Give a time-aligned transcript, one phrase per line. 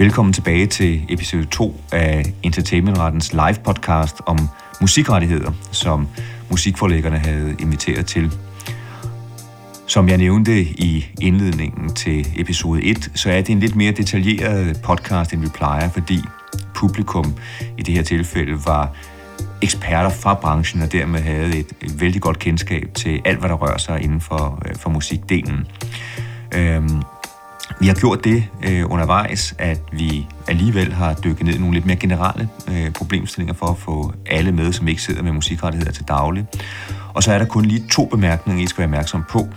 [0.00, 4.38] Velkommen tilbage til episode 2 af Entertainmentrettens live podcast om
[4.80, 6.08] musikrettigheder, som
[6.50, 8.32] musikforlæggerne havde inviteret til.
[9.86, 14.80] Som jeg nævnte i indledningen til episode 1, så er det en lidt mere detaljeret
[14.84, 16.18] podcast, end vi plejer, fordi
[16.74, 17.34] publikum
[17.78, 18.92] i det her tilfælde var
[19.62, 23.56] eksperter fra branchen, og dermed havde et, et vældig godt kendskab til alt, hvad der
[23.56, 25.66] rører sig inden for, øh, for musikdelen.
[26.54, 27.02] Øhm,
[27.80, 31.86] vi har gjort det øh, undervejs, at vi alligevel har dykket ned i nogle lidt
[31.86, 36.04] mere generelle øh, problemstillinger for at få alle med, som ikke sidder med musikrettigheder til
[36.08, 36.46] daglig.
[37.18, 39.48] Og så er der kun lige to bemærkninger, I skal være opmærksom på.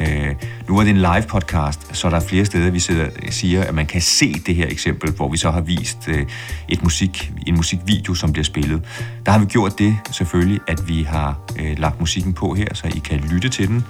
[0.00, 0.34] Øh,
[0.68, 3.74] nu er det en live podcast, så der er flere steder, vi sidder, siger, at
[3.74, 6.26] man kan se det her eksempel, hvor vi så har vist øh,
[6.68, 8.82] et musik, en musikvideo, som bliver spillet.
[9.26, 12.86] Der har vi gjort det selvfølgelig, at vi har øh, lagt musikken på her, så
[12.86, 13.84] I kan lytte til den.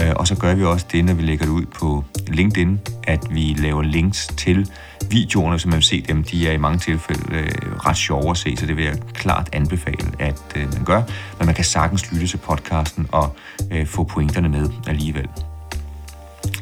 [0.00, 3.26] Øh, og så gør vi også det, når vi lægger det ud på LinkedIn, at
[3.30, 4.70] vi laver links til
[5.10, 6.24] videoerne, som man vil se dem.
[6.24, 9.48] De er i mange tilfælde øh, ret sjove at se, så det vil jeg klart
[9.52, 11.02] anbefale, at øh, man gør.
[11.38, 13.36] Men man kan sagtens lytte til podcasten og
[13.72, 15.28] øh, få pointerne med alligevel.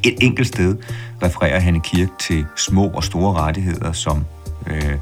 [0.05, 0.77] Et enkelt sted
[1.23, 4.25] refererer Hanne Kirk til små og store rettigheder, som
[4.67, 4.95] øh,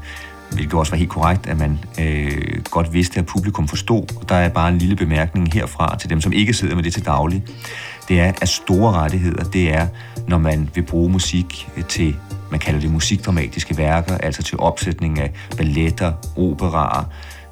[0.51, 4.25] hvilket også var helt korrekt, at man øh, godt vidste, at publikum forstod.
[4.29, 7.05] Der er bare en lille bemærkning herfra til dem, som ikke sidder med det til
[7.05, 7.43] daglig.
[8.07, 9.87] Det er, at store rettigheder, det er,
[10.27, 12.15] når man vil bruge musik til,
[12.51, 17.03] man kalder det musikdramatiske værker, altså til opsætning af balletter, operaer,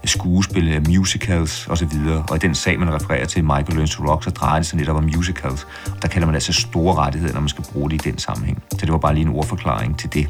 [0.06, 1.90] skuespil, musicals osv.
[2.30, 4.78] Og i den sag, man refererer til, Michael Learns to Rock, så drejer det sig
[4.78, 5.68] netop om musicals.
[6.02, 8.64] Der kalder man altså store rettigheder, når man skal bruge det i den sammenhæng.
[8.72, 10.30] Så det var bare lige en ordforklaring til det.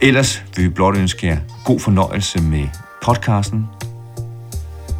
[0.00, 2.68] Ellers vil vi blot ønske jer god fornøjelse med
[3.02, 3.66] podcasten,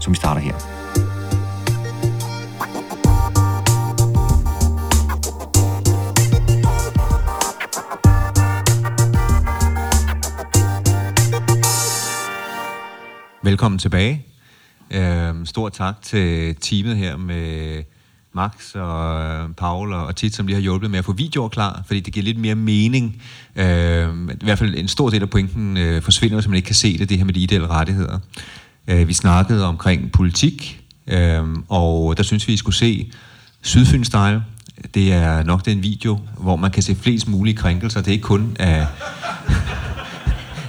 [0.01, 0.82] som vi starter her.
[13.45, 14.27] Velkommen tilbage.
[14.91, 17.83] Øh, stor tak til teamet her med
[18.33, 21.83] Max og øh, Paul og Tit, som lige har hjulpet med at få videoer klar,
[21.87, 23.23] fordi det giver lidt mere mening.
[23.57, 24.09] Øh,
[24.41, 26.99] I hvert fald en stor del af pointen øh, forsvinder, hvis man ikke kan se
[26.99, 28.19] det, det her med de ideelle rettigheder.
[28.89, 33.13] Øh, vi snakkede omkring politik, øh, og der synes vi, I skulle se
[33.63, 34.43] Sydfyn Style.
[34.95, 38.01] Det er nok den video, hvor man kan se flest mulige krænkelser.
[38.01, 38.87] Det er ikke kun af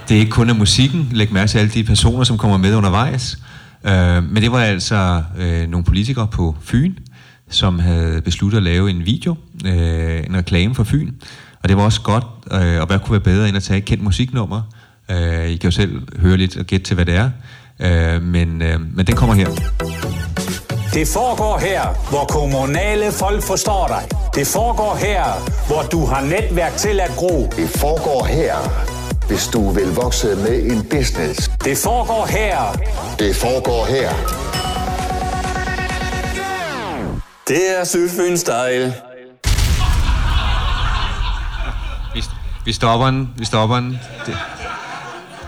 [0.08, 1.08] det er ikke kun af musikken.
[1.12, 3.38] Læg mærke til alle de personer, som kommer med undervejs.
[3.86, 6.94] Øh, men det var altså øh, nogle politikere på Fyn,
[7.50, 11.12] som havde besluttet at lave en video, øh, en reklame for Fyn.
[11.62, 13.84] Og det var også godt, øh, og hvad kunne være bedre end at tage et
[13.84, 14.62] kendt musiknummer.
[15.10, 17.30] Øh, I kan jo selv høre lidt og gætte til, hvad det er.
[17.80, 19.48] Øh, men, øh, men den kommer her.
[20.94, 24.18] Det foregår her, hvor kommunale folk forstår dig.
[24.34, 25.22] Det foregår her,
[25.66, 27.52] hvor du har netværk til at gro.
[27.56, 28.54] Det foregår her,
[29.28, 31.50] hvis du vil vokse med en business.
[31.64, 32.72] Det foregår her.
[33.18, 34.10] Det foregår her.
[37.48, 38.94] Det er Sydfyn Style.
[42.14, 42.22] Vi,
[42.64, 43.98] vi stopper den, vi stopper den.
[44.26, 44.36] Det,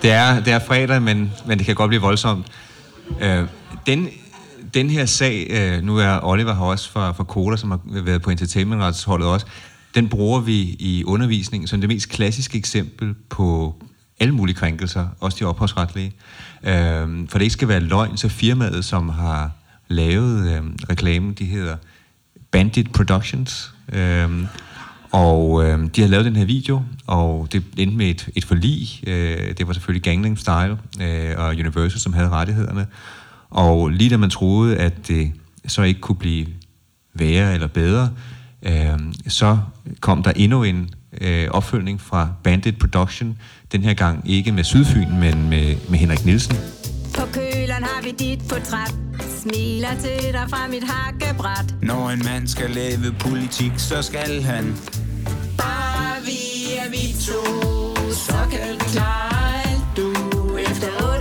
[0.02, 2.46] det, er, det er fredag, men, men det kan godt blive voldsomt.
[3.20, 3.44] Øh,
[3.86, 4.08] den,
[4.74, 8.22] den her sag, øh, nu er Oliver her også fra, fra Cola, som har været
[8.22, 9.46] på entertainmentretsholdet også,
[9.96, 13.74] den bruger vi i undervisningen som det mest klassiske eksempel på
[14.20, 16.12] alle mulige krænkelser, også de ophavsretlige.
[16.62, 19.50] Øh, for det ikke skal være løgn, så firmaet, som har
[19.88, 21.76] lavet øh, reklamen, de hedder
[22.50, 23.74] Bandit Productions.
[23.92, 24.30] Øh,
[25.12, 29.00] og øh, de har lavet den her video, og det endte med et, et forlig.
[29.06, 32.86] Øh, det var selvfølgelig Gangnam Style øh, og Universal, som havde rettighederne.
[33.50, 35.32] Og lige da man troede, at det
[35.66, 36.46] så ikke kunne blive
[37.14, 38.10] værre eller bedre,
[38.66, 39.58] øh, så
[40.00, 40.90] kom der endnu en
[41.20, 43.38] øh, opfølgning fra Bandit Production.
[43.72, 46.56] Den her gang ikke med Sydfyn, men med, med Henrik Nielsen.
[47.14, 48.94] På køleren har vi dit portræt
[49.42, 54.76] Smiler til dig fra mit hakkebræt Når en mand skal lave politik, så skal han
[55.58, 56.40] Bare vi
[56.78, 57.42] er vi to
[58.12, 60.10] Så kan vi klare alt du
[60.56, 61.15] Efter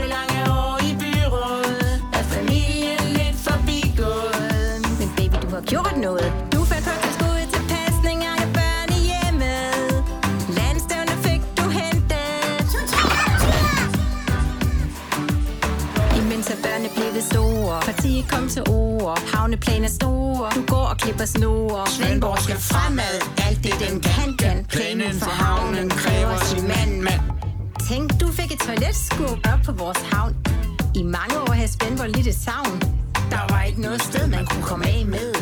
[19.15, 20.51] til ord Havneplan er store.
[20.55, 21.87] Du går og klipper snore.
[21.87, 23.15] Svendborg skal fremad.
[23.47, 27.21] Alt det den kan den Planen for havnen kræver sin mand mand.
[27.89, 30.35] Tænk du fik et toiletskub op på vores havn.
[30.95, 32.81] I mange år havde Svendborg lidt et savn.
[33.31, 35.33] Der var ikke noget sted man kunne komme af med.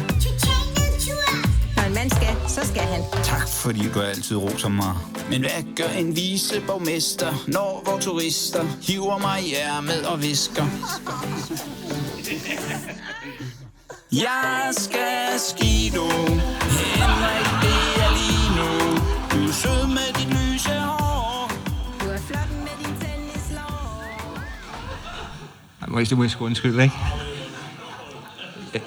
[1.75, 3.01] Når når en mand skal, så skal han.
[3.23, 4.95] Tak fordi du altid roser mig.
[5.29, 10.65] Men hvad gør en viceborgmester, når vores turister hiver mig i ærmet og visker?
[14.21, 18.97] Jeg skal skido, Henrik, det er lige nu.
[19.31, 21.51] Du er sød med dit lyse hår.
[22.01, 24.03] Du er flot med din tennislår.
[25.81, 26.95] Ej, Må jeg, det må jeg sgu undskylde, ikke?
[28.73, 28.81] Jeg,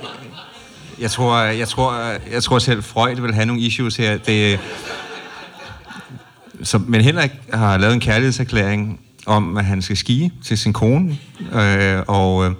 [0.98, 1.94] jeg, tror, jeg, tror,
[2.32, 4.18] jeg tror selv, Freud vil have nogle issues her.
[4.18, 4.60] Det,
[6.62, 11.18] så, men Henrik har lavet en kærlighedserklæring om, at han skal skige til sin kone,
[11.52, 12.52] øh, og øh,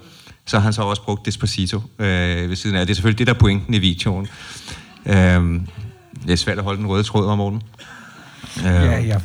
[0.47, 2.87] så har han så også brugt Despacito øh, ved siden af.
[2.87, 4.27] Det er selvfølgelig det, der er pointen i videoen.
[5.07, 7.63] Øh, det er svært at holde den røde tråd om morgenen.
[8.59, 9.19] Øh, Ja, ja.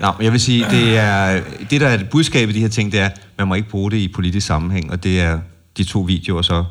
[0.00, 2.92] Nå, jeg vil sige, det er det der er et budskab i de her ting,
[2.92, 5.40] det er, man må ikke bruge det i politisk sammenhæng, og det er
[5.76, 6.64] de to videoer så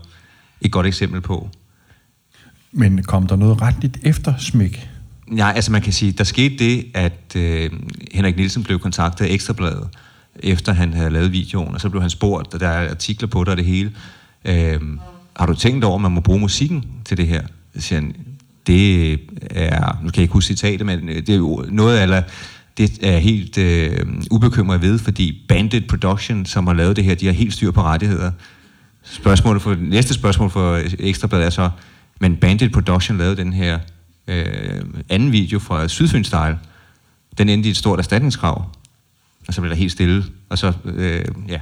[0.62, 1.50] et godt eksempel på.
[2.72, 4.90] Men kom der noget retligt eftersmæk?
[5.28, 7.70] Nej, altså man kan sige, der skete det, at øh,
[8.14, 9.90] Henrik Nielsen blev kontaktet af Ekstrabladet,
[10.40, 13.40] efter han havde lavet videoen, og så blev han spurgt, og der er artikler på
[13.44, 13.92] det og det hele.
[14.46, 14.80] Øh,
[15.36, 17.42] har du tænkt over, at man må bruge musikken til det her?
[17.76, 18.16] Så siger han,
[18.68, 19.12] det
[19.50, 22.24] er, nu kan jeg ikke huske citatet, men øh, det er jo noget af
[22.78, 27.26] det er helt øh, ubekymret ved, fordi Bandit Production, som har lavet det her, de
[27.26, 28.32] har helt styr på rettigheder.
[29.04, 31.70] Spørgsmålet for, næste spørgsmål for Ekstrabladet er så,
[32.20, 33.80] men Bandit Production lavede den her
[34.28, 36.60] øh, anden video fra Sydfyn Style.
[37.38, 38.66] Den endte i et stort erstatningskrav.
[39.48, 40.24] Og så blev der helt stille.
[40.50, 41.60] Og så, øh, ja.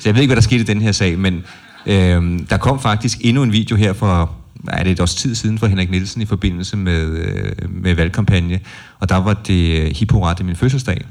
[0.00, 1.44] Så jeg ved ikke, hvad der skete i den her sag, men
[1.86, 5.58] øh, der kom faktisk endnu en video her for er det et års tid siden
[5.58, 8.60] for Henrik Nielsen i forbindelse med, øh, med valgkampagne,
[8.98, 11.04] og der var det øh, i min fødselsdag,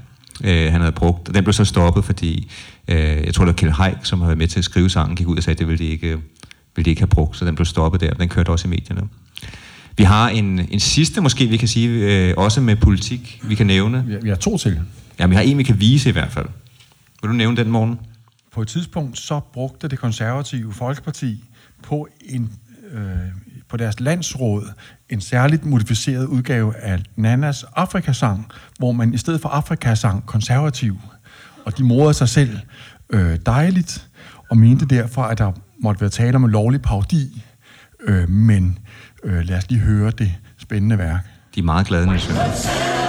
[0.43, 2.51] øh, han havde brugt, og den blev så stoppet, fordi
[2.87, 5.15] øh, jeg tror, det var Kjell Haik, som havde været med til at skrive sangen,
[5.15, 6.17] gik ud og sagde, at det ville de ikke, øh,
[6.75, 9.01] ville de ikke have brugt, så den blev stoppet der, den kørte også i medierne.
[9.97, 13.67] Vi har en, en sidste, måske vi kan sige, øh, også med politik, vi kan
[13.67, 14.19] nævne.
[14.21, 14.79] Vi har, to til.
[15.19, 16.47] Ja, vi har en, vi kan vise i hvert fald.
[17.21, 17.99] Vil du nævne den morgen?
[18.53, 21.43] På et tidspunkt så brugte det konservative Folkeparti
[21.83, 22.49] på en
[22.91, 23.01] øh,
[23.71, 24.73] på deres landsråd
[25.09, 30.97] en særligt modificeret udgave af Nanas Afrikasang, hvor man i stedet for Afrikasang konservativ,
[31.65, 32.59] og de morede sig selv
[33.09, 34.07] øh, dejligt,
[34.49, 35.51] og mente derfor, at der
[35.83, 37.43] måtte være tale om en lovlig parodi,
[38.03, 38.77] øh, men
[39.23, 41.25] øh, lad os lige høre det spændende værk.
[41.55, 43.00] De er meget glade, når de synger.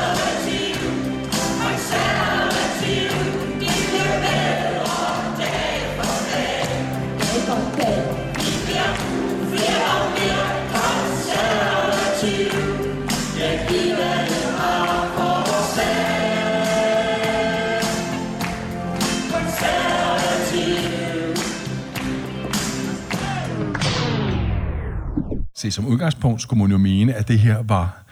[25.63, 28.05] Se, som udgangspunkt skulle man jo mene, at det her var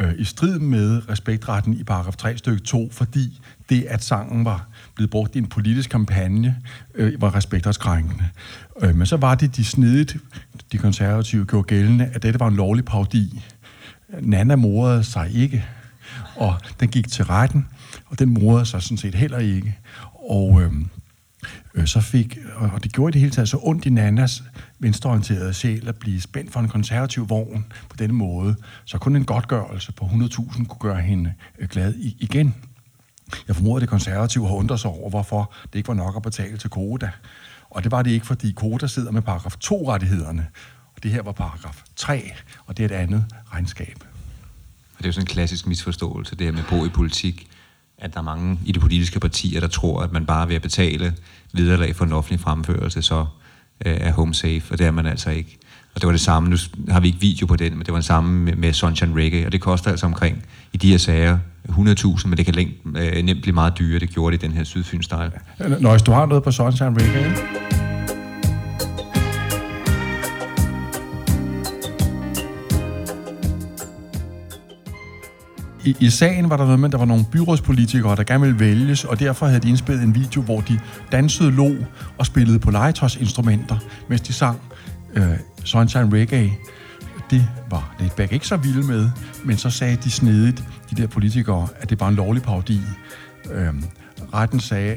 [0.00, 4.68] øh, i strid med respektretten i paragraf 3 stykke 2, fordi det, at sangen var
[4.94, 6.56] blevet brugt i en politisk kampagne,
[6.94, 8.24] øh, var respektretskrænkende.
[8.82, 10.16] Øh, men så var det de snedigt,
[10.72, 13.42] de konservative gjorde gældende, at dette var en lovlig parodi.
[14.20, 15.64] Nana morede sig ikke,
[16.36, 17.66] og den gik til retten,
[18.06, 19.78] og den morede sig sådan set heller ikke.
[20.30, 20.72] Og øh,
[21.74, 24.42] øh, så fik, og det gjorde i det hele taget så ondt i Nannas
[24.78, 29.24] venstreorienterede sjæl at blive spændt for en konservativ vogn på denne måde, så kun en
[29.24, 32.54] godtgørelse på 100.000 kunne gøre hende øh, glad i, igen.
[33.48, 36.22] Jeg formoder, at det konservative har undret sig over, hvorfor det ikke var nok at
[36.22, 37.10] betale til Koda.
[37.70, 40.46] Og det var det ikke, fordi Koda sidder med paragraf 2-rettighederne,
[40.96, 42.32] og det her var paragraf 3,
[42.66, 43.96] og det er et andet regnskab.
[44.92, 47.48] Og det er jo sådan en klassisk misforståelse, det her med at bo i politik,
[47.98, 50.62] at der er mange i de politiske partier, der tror, at man bare ved at
[50.62, 51.14] betale
[51.52, 53.26] viderelag for en offentlig fremførelse, så
[53.86, 55.58] øh, er home safe, og det er man altså ikke.
[55.94, 56.56] Og det var det samme, nu
[56.88, 59.46] har vi ikke video på den, men det var det samme med, med Sunshine Reggae,
[59.46, 61.38] og det koster altså omkring, i de her sager,
[61.68, 64.56] 100.000, men det kan længt, øh, nemt blive meget dyrere, det gjorde det i den
[64.56, 65.40] her Sydfyn-style.
[65.80, 67.75] Når hvis du har noget på Sunshine Reggae, ikke?
[75.86, 78.60] I, I sagen var der noget med, at der var nogle byrådspolitikere, der gerne ville
[78.60, 80.80] vælges, og derfor havde de indspillet en video, hvor de
[81.12, 81.74] dansede, lå
[82.18, 83.78] og spillede på legetøjsinstrumenter,
[84.08, 84.60] mens de sang
[85.14, 85.24] øh,
[85.64, 86.52] Sunshine Reggae.
[87.30, 89.10] Det var Letback ikke så vilde med,
[89.44, 92.80] men så sagde de snedigt, de der politikere, at det var en lovlig parodi.
[93.52, 93.74] Øh,
[94.34, 94.96] retten sagde,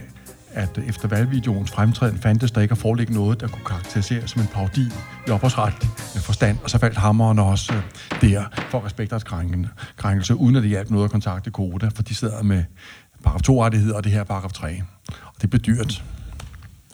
[0.59, 4.47] at efter valgvideoens fremtræden fandtes der ikke at forelægge noget, der kunne karakteriseres som en
[4.47, 4.85] parodi
[5.27, 5.89] i ophavsretlig
[6.21, 7.81] forstand, og så faldt hammeren også øh,
[8.21, 12.63] der for respekterskrænkelse, uden at det hjalp noget at kontakte Koda, for de sidder med
[13.23, 14.81] paragraf 2-rettigheder, og det her er paragraf 3.
[15.25, 16.03] Og det blev dyrt.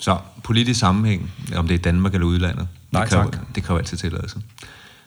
[0.00, 3.54] Så politisk sammenhæng, om det er Danmark eller udlandet, Nej, det kræver, tak.
[3.54, 4.38] det kræver altid tilladelse.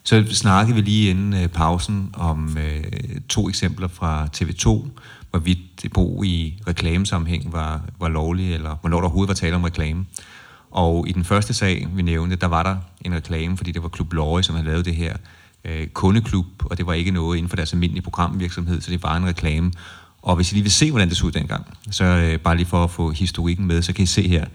[0.04, 2.84] Så snakkede vi lige inden øh, pausen om øh,
[3.30, 4.88] to eksempler fra TV2,
[5.30, 9.64] hvorvidt det brug i reklamesammenhæng var, var lovlig, eller hvornår der overhovedet var tale om
[9.64, 10.06] reklame.
[10.72, 13.90] Og i den første sag, vi nævnte, der var der en reklame, fordi det var
[13.90, 15.16] Klub Lorge, som havde lavet det her
[15.66, 19.18] øh, kundeklub, og det var ikke noget inden for deres almindelige programvirksomhed, så det var
[19.18, 19.72] en reklame.
[20.22, 22.66] Og hvis I lige vil se, hvordan det så ud dengang, så øh, bare lige
[22.66, 24.46] for at få historikken med, så kan I se her,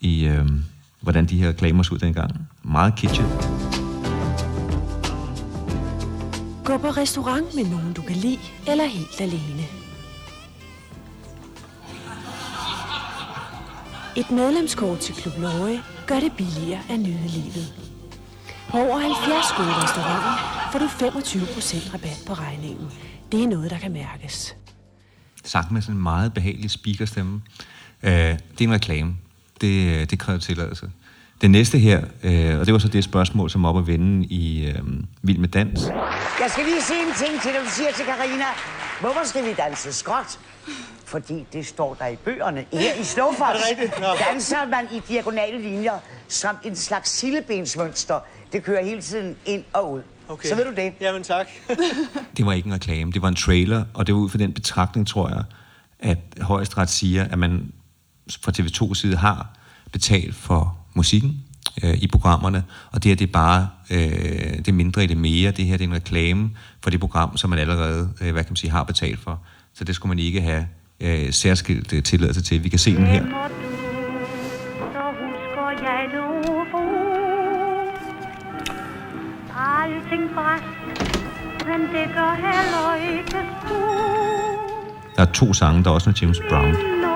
[0.00, 0.46] i, øh,
[1.00, 2.48] hvordan de her reklamer så ud dengang.
[2.62, 3.26] Meget kitchen.
[6.64, 9.77] Gå på restaurant med nogen, du kan lide, eller helt alene.
[14.18, 17.74] Et medlemskort til Klub Norge gør det billigere at nyde livet.
[18.70, 20.34] På over 70 gode restauranter
[20.72, 22.90] får du 25% rabat på regningen.
[23.32, 24.56] Det er noget, der kan mærkes.
[25.44, 27.34] Sagt med sådan en meget behagelig speakerstemme.
[28.02, 29.16] Uh, det er en reklame.
[29.60, 30.90] Det, øh, det kræver tilladelse.
[31.40, 34.66] Det næste her, øh, og det var så det spørgsmål, som op at vende i
[34.66, 34.74] øh,
[35.22, 35.80] Vild med Dans.
[36.40, 38.44] Jeg skal lige sige en ting til, når du siger til Karina,
[39.00, 40.38] hvorfor skal vi danse skråt?
[41.04, 42.64] Fordi det står der i bøgerne.
[42.72, 43.56] Her i Snowfox
[43.98, 48.20] Er danser man i diagonale linjer som en slags sillebensmønster.
[48.52, 50.02] Det kører hele tiden ind og ud.
[50.28, 50.48] Okay.
[50.48, 50.92] Så ved du det.
[51.00, 51.46] Jamen tak.
[52.36, 54.52] Det var ikke en reklame, det var en trailer, og det var ud fra den
[54.52, 55.42] betragtning, tror jeg,
[55.98, 57.72] at højesteret siger, at man
[58.42, 59.46] fra TV2 side har
[59.92, 61.32] betalt for musikken
[61.82, 65.16] øh, i programmerne, og det her det er bare øh, det er mindre i det
[65.16, 65.50] mere.
[65.50, 66.50] Det her det er en reklame
[66.82, 69.40] for det program, som man allerede øh, hvad kan man sige, har betalt for.
[69.74, 70.66] Så det skulle man ikke have
[71.00, 72.64] øh, særskilt øh, tilladelse til.
[72.64, 73.24] Vi kan se den her.
[85.16, 87.07] Der er to sange, der er også med James Brown.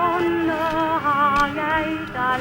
[2.33, 2.39] Det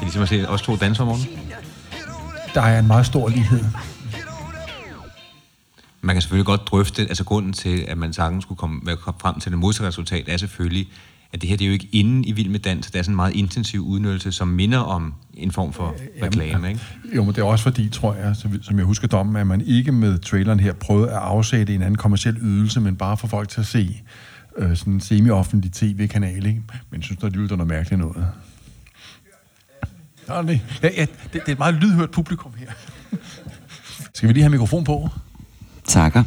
[0.00, 1.28] ligesom at se os to danse om morgenen.
[2.54, 3.64] Der er en meget stor lighed.
[6.14, 9.40] Man kan selvfølgelig godt drøfte, altså grunden til, at man sagtens skulle komme, komme frem
[9.40, 10.88] til det modsatte resultat, er selvfølgelig,
[11.32, 13.12] at det her det er jo ikke inde i Vild med Dans, det er sådan
[13.12, 16.80] en meget intensiv udnyttelse, som minder om en form for reklame, ikke?
[17.16, 19.92] Jo, men det er også fordi, tror jeg, som jeg husker dommen, at man ikke
[19.92, 23.60] med traileren her prøvede at afsætte en anden kommersiel ydelse, men bare for folk til
[23.60, 24.02] at se
[24.58, 26.62] øh, sådan en semi-offentlig tv-kanal, ikke?
[26.90, 28.26] Men jeg synes, der lyder noget mærkeligt noget.
[30.82, 32.72] Ja, ja, det, det er et meget lydhørt publikum her.
[34.14, 35.10] Skal vi lige have mikrofon på?
[35.84, 36.24] Takker.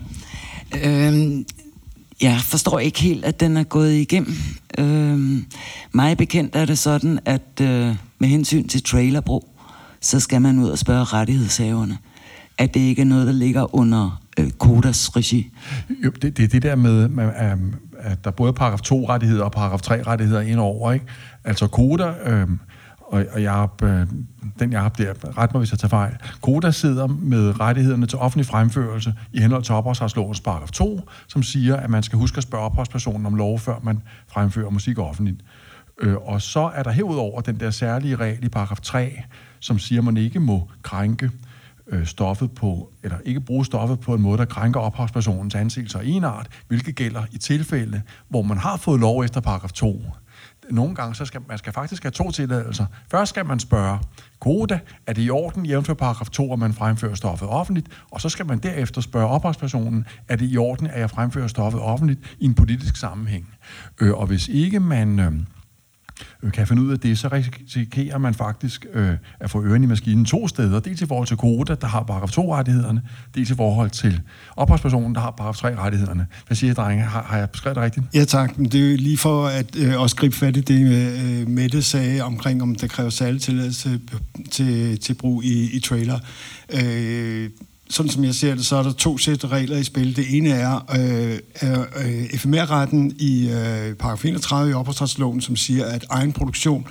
[0.84, 1.46] Øhm,
[2.22, 4.36] jeg forstår ikke helt, at den er gået igennem.
[4.78, 5.46] Øhm,
[5.92, 9.50] mig bekendt er det sådan, at øh, med hensyn til trailerbrug,
[10.02, 11.98] så skal man ud og spørge rettighedshaverne.
[12.58, 15.52] At det ikke er noget, der ligger under øh, Kodas regi.
[16.06, 17.58] Jo, det, det er det der med, at, øh,
[18.00, 21.06] at der er både paragraf 2-rettigheder og paragraf 3-rettigheder indover, ikke?
[21.44, 22.48] Altså Koda, øh,
[23.08, 24.08] og, og jeg, øh,
[24.60, 28.18] den jeg har der, ret mig hvis jeg tager fejl, Koda sidder med rettighederne til
[28.18, 32.44] offentlig fremførelse i henhold til ophavsretslovens paragraf 2, som siger, at man skal huske at
[32.44, 35.42] spørge ophavspersonen om lov, før man fremfører musik offentligt.
[36.02, 39.22] Øh, og så er der herudover den der særlige regel i paragraf 3,
[39.60, 41.32] som siger, at man ikke må krænke
[41.88, 46.06] øh, stoffet på, eller ikke bruge stoffet på en måde, der krænker ophavspersonens anseelse og
[46.06, 50.02] enart, hvilket gælder i tilfælde, hvor man har fået lov efter paragraf 2.
[50.72, 52.86] Nogle gange så skal man skal faktisk have to tilladelser.
[53.12, 54.00] Først skal man spørge
[54.40, 58.30] Koda, er det i orden, jævnfør paragraf 2, at man fremfører stoffet offentligt, og så
[58.30, 62.46] skal man derefter spørge ophavspersonen, er det i orden, at jeg fremfører stoffet offentligt i
[62.46, 63.54] en politisk sammenhæng.
[64.02, 65.20] Øh, og hvis ikke man...
[65.20, 65.34] Øh,
[66.44, 69.88] øh, kan finde ud af det, så risikerer man faktisk øh, at få ørerne i
[69.88, 70.80] maskinen to steder.
[70.80, 73.02] Dels i forhold til Koda, der har paragraf 2-rettighederne,
[73.36, 74.22] dels i forhold til
[74.56, 76.26] ophavspersonen, der har paragraf 3-rettighederne.
[76.48, 77.04] Hvad siger I, drenge?
[77.04, 78.06] Har, har jeg beskrevet det rigtigt?
[78.14, 80.82] Ja tak, men det er jo lige for at øh, også gribe fat i det,
[81.42, 84.00] øh, Mette sagde omkring, om der kræver særlig tilladelse
[84.52, 86.20] til, til brug i, i trailer.
[86.74, 87.50] Øh,
[87.90, 90.16] sådan som jeg ser det, så er der to sæt regler i spil.
[90.16, 95.86] Det ene er, øh, er øh, FMR-retten i øh, paragraf 31 i ophavsretsloven, som siger,
[95.86, 96.88] at egen produktion,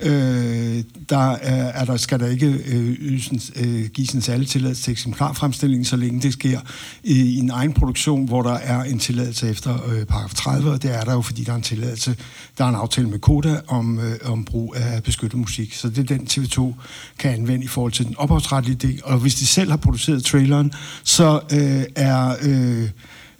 [0.00, 4.82] øh, der, er, er der, skal der ikke øh, ydelsen, øh, gives en særlig tilladelse
[4.82, 6.60] til eksemplarfremstilling, så længe det sker
[7.02, 10.82] i, i en egen produktion, hvor der er en tilladelse efter øh, paragraf 30, og
[10.82, 12.16] det er der jo, fordi der er en tilladelse,
[12.58, 15.74] der er en aftale med Koda om, øh, om brug af beskyttet musik.
[15.74, 16.74] Så det er den TV2
[17.18, 19.00] kan anvende i forhold til den ophavsretlige del.
[19.04, 20.72] Og hvis de selv har produceret traileren,
[21.04, 22.36] så øh, er...
[22.42, 22.90] Øh,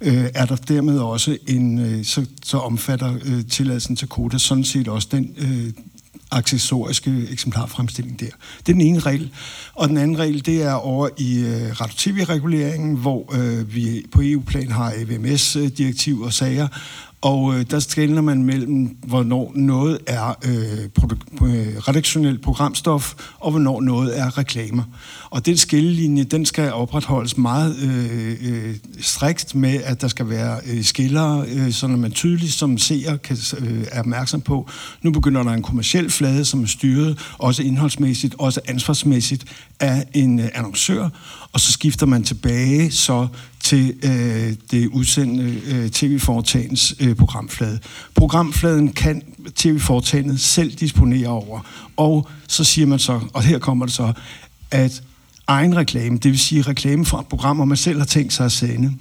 [0.01, 4.65] øh, er der dermed også en, øh, så, så omfatter øh, tilladelsen til Koda sådan
[4.65, 5.73] set også den øh,
[6.31, 8.27] accessoriske eksemplarfremstilling der.
[8.59, 9.31] Det er den ene regel.
[9.75, 14.71] Og den anden regel, det er over i øh, radio-tv-reguleringen, hvor øh, vi på EU-plan
[14.71, 16.69] har AVMS-direktiv øh, og sager,
[17.21, 23.51] og øh, der skældner man mellem, hvornår noget er øh, produ- øh, redaktionelt programstof, og
[23.51, 24.83] hvornår noget er reklamer.
[25.31, 30.59] Og den skillelinje, den skal opretholdes meget øh, øh, strikt med, at der skal være
[30.67, 34.69] øh, skillere, øh, så man tydeligt som seer kan øh, er opmærksom på,
[35.03, 39.45] nu begynder der en kommersiel flade, som er styret, også indholdsmæssigt, også ansvarsmæssigt,
[39.81, 41.09] af en øh, annoncør,
[41.53, 43.29] og så skifter man tilbage så
[43.61, 47.79] til øh, det udsendte øh, tv-foretagens øh, programflade.
[48.15, 49.23] Programfladen kan
[49.55, 51.61] tv-foretagendet selv disponere over,
[51.97, 54.13] og så siger man så, og her kommer det så,
[54.71, 55.03] at
[55.47, 58.47] egen reklame, det vil sige reklame fra et program, hvor man selv har tænkt sig
[58.47, 58.95] at sende,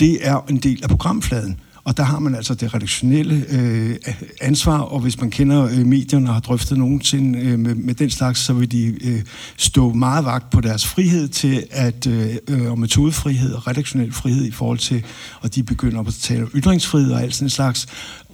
[0.00, 1.60] det er en del af programfladen.
[1.86, 3.96] Og der har man altså det redaktionelle øh,
[4.40, 8.10] ansvar, og hvis man kender øh, medierne og har drøftet nogensinde øh, med, med den
[8.10, 9.22] slags, så vil de øh,
[9.56, 14.50] stå meget vagt på deres frihed til at, øh, og metodefrihed og redaktionel frihed i
[14.50, 15.04] forhold til,
[15.40, 17.86] og de begynder at tale om ytringsfrihed og alt sådan en slags,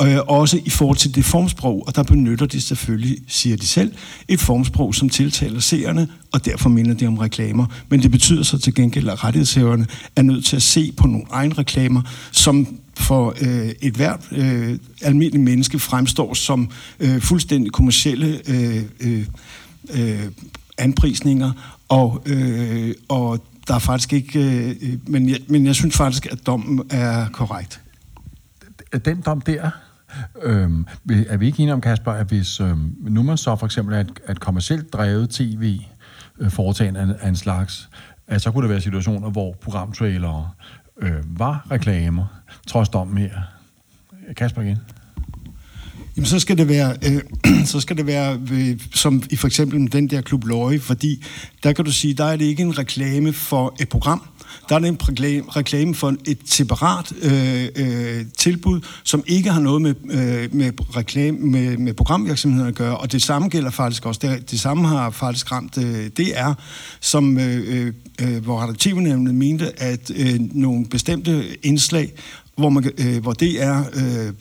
[0.03, 3.93] øh, også i forhold til det formsprog, og der benytter de selvfølgelig, siger de selv,
[4.29, 7.67] et formsprog, som tiltaler seerne, og derfor minder det om reklamer.
[7.89, 11.25] Men det betyder så til gengæld, at rettighedshaverne er nødt til at se på nogle
[11.31, 16.71] egne reklamer, som for øh, et hvert øh, almindeligt menneske fremstår som
[17.01, 19.27] øh, fuldstændig kommercielle øh, øh,
[19.95, 20.25] øh,
[20.79, 21.53] anprisninger,
[21.89, 24.39] og, øh, og der er faktisk ikke...
[24.39, 27.81] Øh, øh men, jeg, men jeg synes faktisk, at dommen er korrekt.
[29.05, 29.71] Den dom der,
[30.43, 30.87] øhm,
[31.29, 34.01] er vi ikke enige om, Kasper, at hvis øhm, nu man så for eksempel er
[34.01, 37.91] et, et kommercielt drevet tv-foretagende øh, af, af en slags,
[38.27, 40.51] at så kunne der være situationer, hvor programtrailere
[41.01, 42.27] øh, var reklamer,
[42.67, 43.41] trods dommen her.
[44.37, 44.79] Kasper igen.
[46.17, 47.23] Jamen, så skal det være, øh,
[47.73, 51.25] så skal det være øh, som i for eksempel den der Klub Løje, fordi
[51.63, 54.23] der kan du sige, der er det ikke en reklame for et program,
[54.69, 54.99] der er det en
[55.57, 61.39] reklame, for et separat øh, øh, tilbud, som ikke har noget med, øh, med, reklame,
[61.39, 65.11] med, med programvirksomheden at gøre, og det samme gælder faktisk også, det, det samme har
[65.11, 66.53] faktisk ramt øh, DR,
[67.01, 72.13] som, øh, øh, øh hvor redaktivnævnet mente, at øh, nogle bestemte indslag,
[72.57, 74.33] hvor, man, øh, hvor DR øh,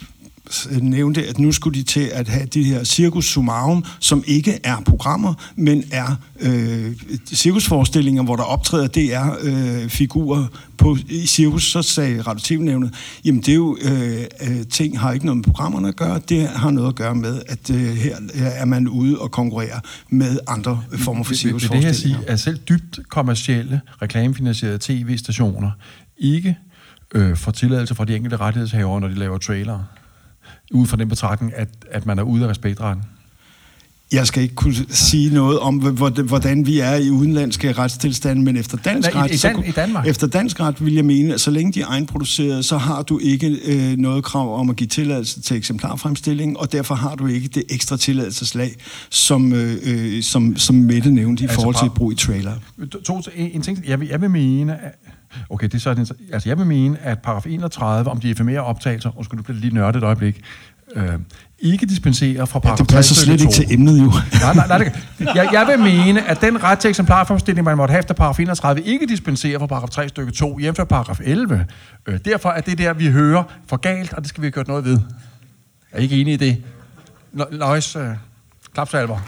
[0.81, 4.77] nævnte, at nu skulle de til at have de her cirkus summarum, som ikke er
[4.85, 6.91] programmer, men er øh,
[7.33, 11.71] cirkusforestillinger, hvor der optræder DR-figurer øh, på, i cirkus.
[11.71, 12.93] Så sagde radiotivnævnet,
[13.25, 16.47] jamen det er jo, øh, øh, ting har ikke noget med programmerne at gøre, det
[16.47, 20.81] har noget at gøre med, at øh, her er man ude og konkurrere med andre
[20.97, 21.91] former for cirkusforestillinger.
[21.91, 25.71] Det, det her sige, at selv dybt kommercielle, reklamefinansierede tv-stationer
[26.17, 26.57] ikke
[27.15, 29.85] øh, får tilladelse fra de enkelte rettighedshavere, når de laver trailere?
[30.71, 33.03] Ud fra den betragtning, at, at man er ude af respektretten?
[34.11, 35.77] Jeg skal ikke kunne sige noget om,
[36.25, 40.07] hvordan vi er i udenlandske retstilstande, men efter dansk Nej, ret, i, Dan, i Danmark.
[40.07, 43.19] efter dansk ret vil jeg mene, at så længe de er egenproducerede, så har du
[43.19, 47.47] ikke øh, noget krav om at give tilladelse til eksemplarfremstilling, og derfor har du ikke
[47.47, 48.75] det ekstra tilladelseslag,
[49.09, 52.53] som, øh, øh som, som Mette nævnte i altså, forhold til brug i trailer.
[53.05, 54.91] To, en, en ting, jeg vil, jeg vil mene, at
[55.49, 59.09] Okay, det er sådan, altså jeg vil mene, at paragraf 31 om de efemere optagelser,
[59.17, 60.41] og skulle du blive lige nørdet et øjeblik,
[60.95, 61.13] øh,
[61.59, 64.11] ikke dispenserer fra paragraf ja, det passer slet ikke til emnet jo.
[64.41, 64.93] nej, nej, nej, det,
[65.35, 68.81] jeg, jeg vil mene, at den ret til eksemplarformstilling, man måtte have efter paragraf 31,
[68.81, 71.65] ikke dispenserer fra paragraf 3 stykke 2, jævnfør paragraf 11.
[72.07, 74.67] Øh, derfor er det der, vi hører, for galt, og det skal vi have gjort
[74.67, 74.99] noget ved.
[75.91, 76.63] Er I ikke enige i det?
[77.51, 78.03] Løjs, øh,
[78.73, 79.19] klapsalver.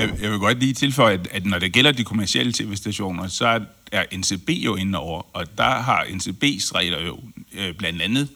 [0.00, 3.60] Jeg, jeg vil godt lige tilføje, at, at når det gælder de kommercielle tv-stationer, så
[3.92, 7.20] er NCB jo inde over, og der har NCB's regler jo
[7.52, 8.28] øh, blandt andet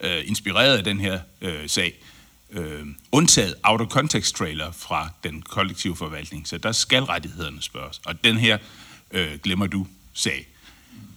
[0.00, 1.94] øh, inspireret af den her øh, sag,
[2.50, 8.00] øh, undtaget out-of-context-trailer fra den kollektive forvaltning, så der skal rettighederne spørges.
[8.06, 8.58] Og den her
[9.10, 10.46] øh, glemmer du sag.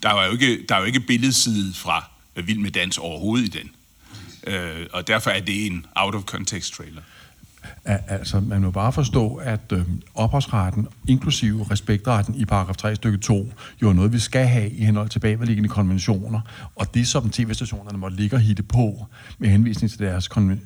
[0.04, 3.56] Der er jo ikke, der er jo ikke billedside fra øh, Vild med Dans overhovedet
[3.56, 3.72] i den.
[4.54, 7.02] Øh, og derfor er det en out-of-context-trailer.
[7.86, 13.52] Altså, man må bare forstå, at øh, ophavsretten, inklusive respektretten i paragraf 3 stykke 2,
[13.82, 16.42] jo er noget, vi skal have i henhold til bagvedliggende konventioner.
[16.76, 19.06] Og det, som tv-stationerne må ligge og hitte på
[19.38, 20.58] med henvisning til deres, øh,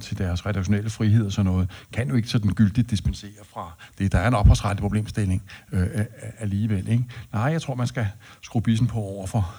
[0.00, 4.12] til deres redaktionelle frihed og sådan noget, kan jo ikke sådan gyldigt dispensere fra det.
[4.12, 5.42] Der er en ophavsretlig problemstilling
[5.72, 6.04] øh, øh, øh
[6.38, 6.88] alligevel.
[6.88, 7.04] Ikke?
[7.32, 8.06] Nej, jeg tror, man skal
[8.42, 9.54] skrue bissen på over for,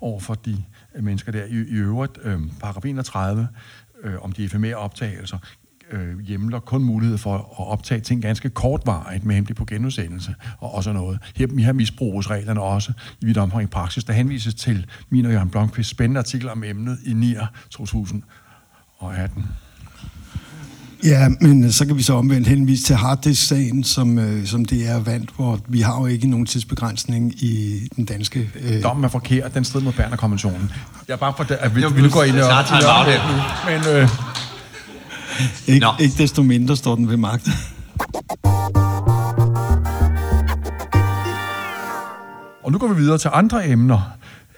[0.00, 0.64] over for de
[1.00, 1.44] mennesker der.
[1.44, 3.48] I, i øvrigt, øh, paragraf 31
[4.02, 5.38] øh, om de efemere optagelser,
[5.92, 10.74] øh, hjemler kun mulighed for at optage ting ganske kortvarigt med henblik på genudsendelse og,
[10.74, 11.18] og sådan noget.
[11.36, 14.04] Her, her misbruges reglerne også i vidt omfang i praksis.
[14.04, 18.22] Der henvises til min og Jørgen Blomqvist spændende artikel om emnet i NIR 2000
[18.98, 19.46] og 18.
[21.04, 24.88] Ja, men øh, så kan vi så omvendt henvise til harddisk-sagen, som, øh, som det
[24.88, 28.50] er vandt, hvor vi har jo ikke nogen tidsbegrænsning i den danske...
[28.60, 30.72] Øh, Dommen er forkert, den strider mod Berner-konventionen.
[31.08, 32.44] Jeg er bare for, at vi, Jo, vi nu går ind og...
[32.44, 33.06] snart.
[33.66, 34.08] Men øh,
[35.66, 37.48] ikke, ikke desto mindre står den ved magt.
[42.64, 44.00] Og nu går vi videre til andre emner.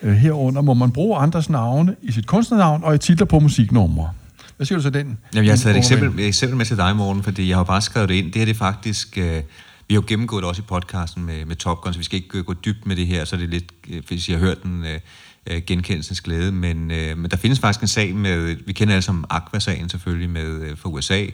[0.03, 4.11] Øh, herunder må man bruge andres navne i sit kunstnernavn og i titler på musiknumre.
[4.57, 5.19] Hvad siger du til den?
[5.35, 7.65] Jamen, jeg har taget et eksempel, et eksempel med til dig, Morten, fordi jeg har
[7.65, 8.27] bare skrevet det ind.
[8.27, 9.19] Det her det er faktisk...
[9.19, 9.43] Øh,
[9.89, 12.17] vi har jo gennemgået det også i podcasten med, med Top Gun, så vi skal
[12.17, 14.63] ikke gå dybt med det her, så er det lidt, øh, hvis jeg har hørt
[14.63, 15.01] den øh,
[15.47, 16.53] øh, genkendelsens glæde.
[16.53, 20.31] Men, øh, men der findes faktisk en sag med, vi kender alle som Aqua-sagen selvfølgelig
[20.31, 21.27] med, øh, fra USA,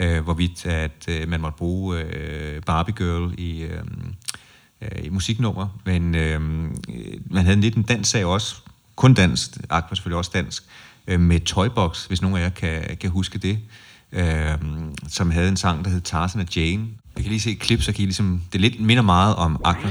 [0.00, 3.82] øh, hvorvidt at øh, man måtte bruge øh, Barbie Girl i, øh,
[4.82, 5.68] øh, i musiknummer.
[5.84, 6.40] Men øh,
[7.30, 8.56] man havde lidt en dansk sag også,
[8.96, 10.64] kun dansk, Aqua selvfølgelig også dansk,
[11.06, 13.58] øh, med Toybox, hvis nogen af jer kan, kan huske det,
[14.12, 14.58] øh,
[15.08, 16.86] som havde en sang, der hed Tarzan og Jane.
[17.16, 19.60] Jeg kan lige se et klip, så kan I ligesom, det lidt minder meget om
[19.64, 19.90] Aqua.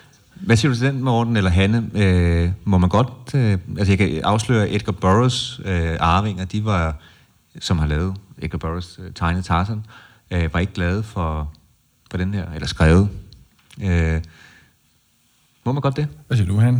[0.51, 1.89] Hvad siger du til den, Morten eller Hanne?
[1.95, 3.35] Øh, må man godt...
[3.35, 6.95] Øh, altså, jeg kan afsløre Edgar Burroughs øh, arvinger, de var,
[7.59, 9.85] som har lavet Edgar Burroughs øh, tegnet Tarzan,
[10.31, 11.53] øh, var ikke glade for,
[12.11, 13.09] for den her, eller skrevet.
[13.83, 14.21] Øh,
[15.63, 16.07] må man godt det?
[16.27, 16.73] Hvad siger du, Han?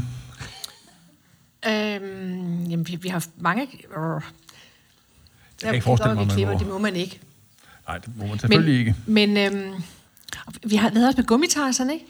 [1.68, 3.62] Øhm, jamen, vi, vi har mange...
[3.62, 3.68] Øh.
[3.98, 4.22] Jeg
[5.62, 6.60] kan ikke forestille mig, man klipper, må.
[6.60, 7.20] det må man ikke.
[7.88, 8.96] Nej, det må man selvfølgelig ikke.
[9.06, 9.84] Men øhm,
[10.64, 12.06] vi har lavet også med gummitarserne, ikke?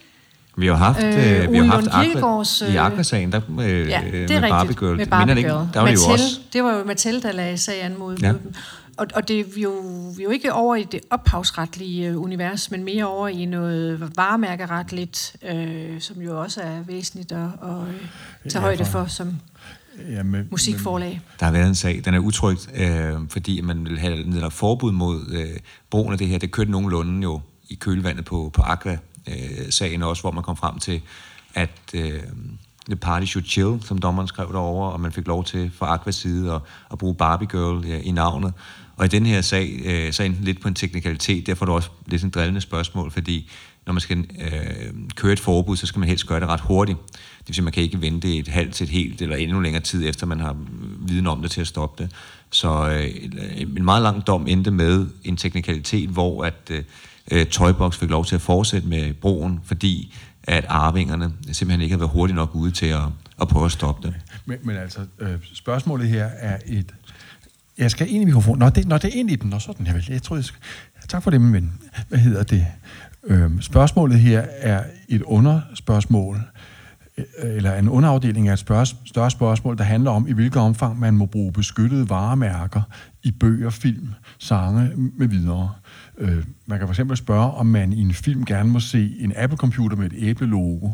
[0.56, 3.88] Vi har haft, Øh, øh, vi har haft Aqua, Kirkegaards, i øh, Aqua-sagen, der øh,
[3.88, 4.78] Ja, med det er Barbie rigtigt.
[4.78, 4.88] Girl.
[4.88, 5.68] Med Minder Barbie det ikke- Girl.
[5.74, 6.40] Der var det jo Mattel, også...
[6.52, 8.28] det var jo Mattel, der lagde sagen mod, Ja.
[8.28, 8.54] dem.
[8.96, 9.70] Og, og det er vi jo,
[10.16, 14.10] vi er jo ikke over i det ophavsretlige øh, univers, men mere over i noget
[14.16, 17.70] varemærkeretligt, øh, som jo også er væsentligt at, at
[18.44, 19.32] øh, tage højde for- som
[20.10, 21.20] Ja, med, musikforlag.
[21.40, 25.20] Der har været en sag, den er utrygt, øh, fordi man vil have forbud mod
[25.32, 25.46] øh,
[25.90, 26.38] brugen af det her.
[26.38, 28.62] Det kørte nogenlunde jo i kølvandet på, på
[29.28, 31.00] øh, sagen også, hvor man kom frem til,
[31.54, 32.22] at øh,
[32.86, 36.14] The Party Should Chill, som dommeren skrev derovre, og man fik lov til fra Aquas
[36.14, 36.60] side at,
[36.92, 38.52] at bruge Barbie Girl ja, i navnet.
[38.96, 41.74] Og i den her sag, øh, så er lidt på en teknikalitet, derfor er det
[41.74, 43.50] også lidt en drillende spørgsmål, fordi
[43.86, 46.98] når man skal øh, køre et forbud, så skal man helst gøre det ret hurtigt.
[47.12, 49.82] Det vil sige, man kan ikke vente et halvt til et helt, eller endnu længere
[49.82, 50.56] tid, efter man har
[50.98, 52.12] viden om det til at stoppe det.
[52.50, 56.82] Så øh, en meget lang dom endte med en teknikalitet, hvor at øh,
[57.30, 62.00] øh, Toybox fik lov til at fortsætte med broen, fordi at arvingerne simpelthen ikke havde
[62.00, 63.02] været hurtigt nok ude til at,
[63.40, 64.14] at prøve at stoppe det.
[64.46, 66.94] Men, men altså, øh, spørgsmålet her er et...
[67.78, 68.58] Jeg skal ind i mikrofonen.
[68.58, 69.50] Nå, det, nå, det er ind i den.
[69.50, 70.06] Nå, sådan her vel.
[70.08, 70.60] Jeg tror, jeg skal...
[71.08, 71.72] Tak for det, min ven.
[72.08, 72.66] Hvad hedder det?
[73.24, 76.42] Øh, spørgsmålet her er et underspørgsmål,
[77.18, 81.00] Øh, eller en underafdeling af et spørg- større spørgsmål, der handler om, i hvilket omfang
[81.00, 82.82] man må bruge beskyttede varemærker
[83.22, 85.70] i bøger, film, sange med videre.
[86.18, 89.32] Øh, man kan for eksempel spørge, om man i en film gerne må se en
[89.36, 90.90] Apple-computer med et æblelogo,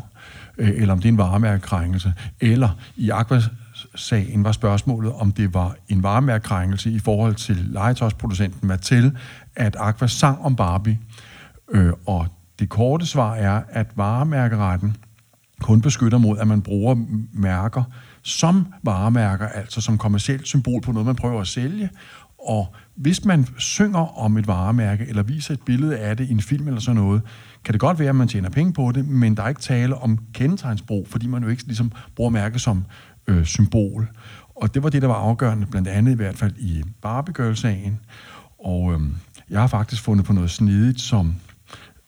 [0.57, 2.13] øh, eller om det er en varemærkekrænkelse.
[2.39, 9.17] Eller i Aqua-sagen var spørgsmålet, om det var en varemærkekrænkelse i forhold til legetøjsproducenten Mattel,
[9.55, 10.99] at Aqua sang om Barbie.
[11.71, 12.27] Øh, og
[12.59, 14.95] det korte svar er, at varemærkeretten
[15.61, 16.95] kun beskytter mod, at man bruger
[17.33, 17.83] mærker
[18.21, 21.89] som varemærker, altså som kommercielt symbol på noget, man prøver at sælge.
[22.47, 26.41] Og hvis man synger om et varemærke, eller viser et billede af det i en
[26.41, 27.21] film eller sådan noget,
[27.63, 29.95] kan det godt være, at man tjener penge på det, men der er ikke tale
[29.95, 32.85] om kendetegnsbrug, fordi man jo ikke ligesom bruger mærke som
[33.27, 34.09] øh, symbol.
[34.55, 37.99] Og det var det, der var afgørende, blandt andet i hvert fald i Barbie Girl-sagen.
[38.59, 38.99] Og øh,
[39.49, 41.35] jeg har faktisk fundet på noget snedigt, som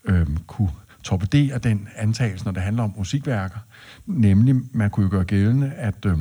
[0.06, 0.70] øh, kunne
[1.04, 3.58] torpedere den antagelse, når det handler om musikværker.
[4.06, 6.18] Nemlig, man kunne jo gøre gældende, at øh,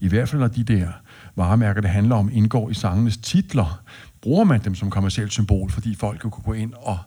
[0.00, 0.88] i hvert fald når de der
[1.36, 3.82] varemærker, det handler om, indgår i sangenes titler,
[4.22, 6.98] bruger man dem som kommersielt symbol, fordi folk jo kunne gå ind og,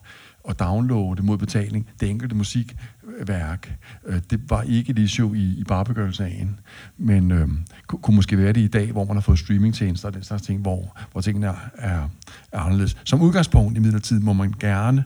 [0.43, 3.77] og downloade mod betaling det enkelte musikværk.
[4.05, 6.59] Øh, Det var ikke et issue i, i Barbie Girl-sagen,
[6.97, 7.47] men øh,
[7.87, 10.61] kunne måske være det i dag, hvor man har fået streamingtjenester og den slags ting,
[10.61, 12.09] hvor, hvor tingene er, er,
[12.51, 12.97] er anderledes.
[13.03, 15.03] Som udgangspunkt i midlertid må man gerne,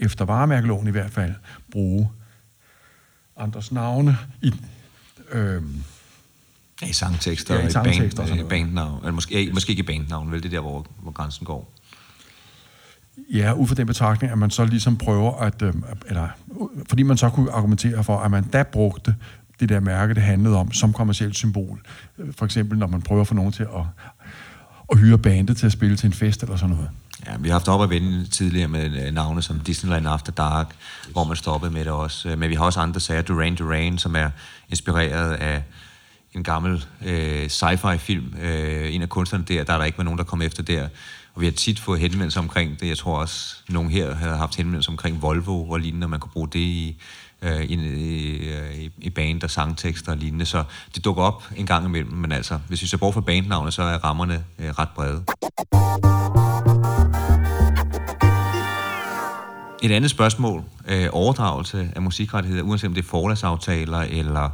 [0.00, 1.34] efter varemærkeloven i hvert fald,
[1.72, 2.10] bruge
[3.36, 4.52] andres navne i,
[5.32, 5.62] øh,
[6.82, 8.48] I sangtekster, Ja, i sangtekster og band, noget.
[8.48, 8.98] bandnavn.
[8.98, 10.42] Eller måske, ja, måske ikke bandnavn, vel?
[10.42, 11.72] Det er der, hvor, hvor grænsen går.
[13.32, 15.62] Ja, ud fra den betragtning, at man så ligesom prøver at...
[15.62, 15.74] Øh,
[16.06, 16.28] eller,
[16.88, 19.14] fordi man så kunne argumentere for, at man da brugte
[19.60, 21.80] det der mærke, det handlede om, som kommercielt symbol.
[22.18, 23.84] Øh, For eksempel, når man prøver at få nogen til at,
[24.92, 26.90] at hyre bandet til at spille til en fest eller sådan noget.
[27.26, 30.76] Ja, vi har haft op at vende tidligere med øh, navne som Disneyland After Dark,
[31.12, 32.28] hvor man stoppede med det også.
[32.28, 34.30] Øh, Men vi har også andre sager, Duran Duran, som er
[34.68, 35.62] inspireret af
[36.34, 38.34] en gammel øh, sci-fi film.
[38.42, 40.88] Øh, en af kunstnerne der, der er der ikke været nogen, der kom efter der.
[41.34, 42.88] Og vi har tit fået henvendelser omkring det.
[42.88, 46.32] Jeg tror også, nogen her havde haft henvendelser omkring Volvo og lignende, og man kunne
[46.32, 47.02] bruge det i,
[47.42, 47.74] øh, i,
[48.84, 50.46] i, i band og sangtekster og lignende.
[50.46, 53.74] Så det dukker op en gang imellem, men altså, hvis vi ser bort fra bandnavnet,
[53.74, 55.24] så er rammerne øh, ret brede.
[59.82, 64.48] Et andet spørgsmål, øh, overdragelse af musikrettigheder, uanset om det er forlagsaftaler eller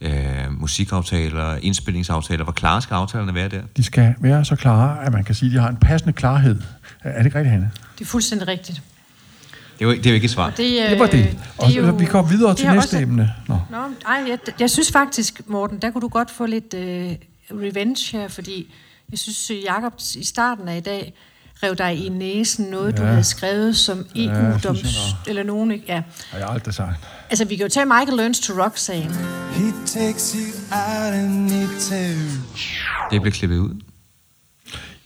[0.00, 0.12] øh,
[0.60, 3.62] musikaftaler, indspillingsaftaler, hvor klare skal aftalerne være der?
[3.76, 6.60] De skal være så klare, at man kan sige, at de har en passende klarhed.
[7.00, 7.70] Er det ikke rigtigt, Hanne?
[7.98, 8.82] Det er fuldstændig rigtigt.
[9.78, 10.46] Det er jo, det er jo ikke et svar.
[10.50, 11.38] Og det, øh, Det var det.
[11.58, 13.34] Og er jo- vi går videre det til næste også- emne.
[13.48, 13.58] Nå.
[13.70, 17.12] Nå, ej, jeg, jeg synes faktisk, Morten, der kunne du godt få lidt øh,
[17.50, 18.74] revenge her, fordi
[19.10, 21.14] jeg synes, øh, Jacob i starten af i dag
[21.62, 22.96] rev dig i næsen noget, ja.
[22.96, 23.08] du Ja.
[23.08, 24.78] havde skrevet som Ja, EU-doms...
[24.78, 25.84] synes jeg eller nogen, ikke?
[25.88, 26.02] Ja.
[26.30, 26.96] Har jeg aldrig sagt.
[27.30, 29.10] Altså, vi kan jo tage Michael Learns to Rock-sagen.
[29.52, 32.32] He takes you out and he tells
[33.10, 33.70] Det bliver klippet ud.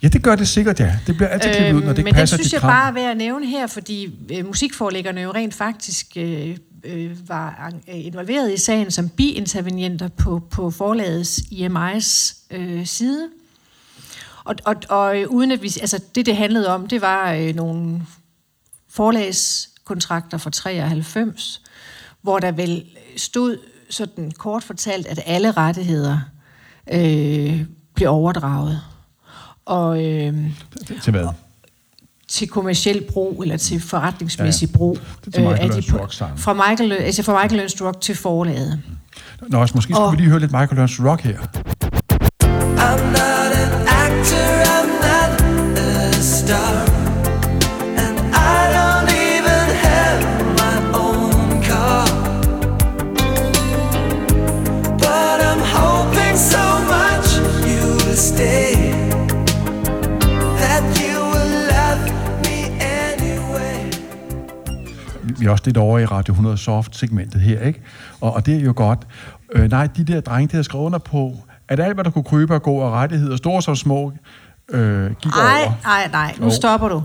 [0.03, 0.97] Ja, det gør det sikkert, ja.
[1.07, 2.61] Det bliver altid klippet ud, når det ikke Øhm, men passer den synes dit jeg
[2.61, 2.71] kram.
[2.71, 7.73] bare er værd at nævne her, fordi øh, musikforlæggerne jo rent faktisk øh, øh, var
[7.89, 13.29] øh, involveret i sagen som biintervenienter på, på forlagets IMI's øh, side.
[14.45, 17.55] Og, og, og øh, uden at vi, altså det, det handlede om, det var øh,
[17.55, 18.03] nogle
[18.91, 21.63] forlagskontrakter fra 93,
[22.23, 22.85] hvor der vel
[23.17, 23.57] stod
[23.91, 26.19] sådan kort fortalt, at alle rettigheder
[26.93, 27.61] øh,
[27.95, 28.81] blev overdraget.
[29.65, 30.35] Og, øh,
[31.03, 31.29] Til hvad?
[32.29, 35.89] til kommersiel brug eller til forretningsmæssig Ja, brug det er til Michael af de
[36.37, 38.83] fra Michael, altså fra Michael Learns to Rock til forlaget.
[39.49, 41.39] Nå, også, måske skulle Og- vi lige høre lidt Michael Learns to Rock her.
[42.79, 43.54] I'm not
[65.23, 67.83] vi- er også lidt over i Radio 100 Soft-segmentet her, ikke?
[68.21, 68.99] Og, og det er jo godt.
[69.53, 71.37] Øh, nej, de der drenge, der har skrevet under på,
[71.69, 74.13] at alt, hvad der kunne krybe og gå af rettigheder, store som små,
[74.71, 75.73] øh, gik Nej, over.
[75.85, 76.51] nej, nej, nu Jo.
[76.53, 77.03] stopper du.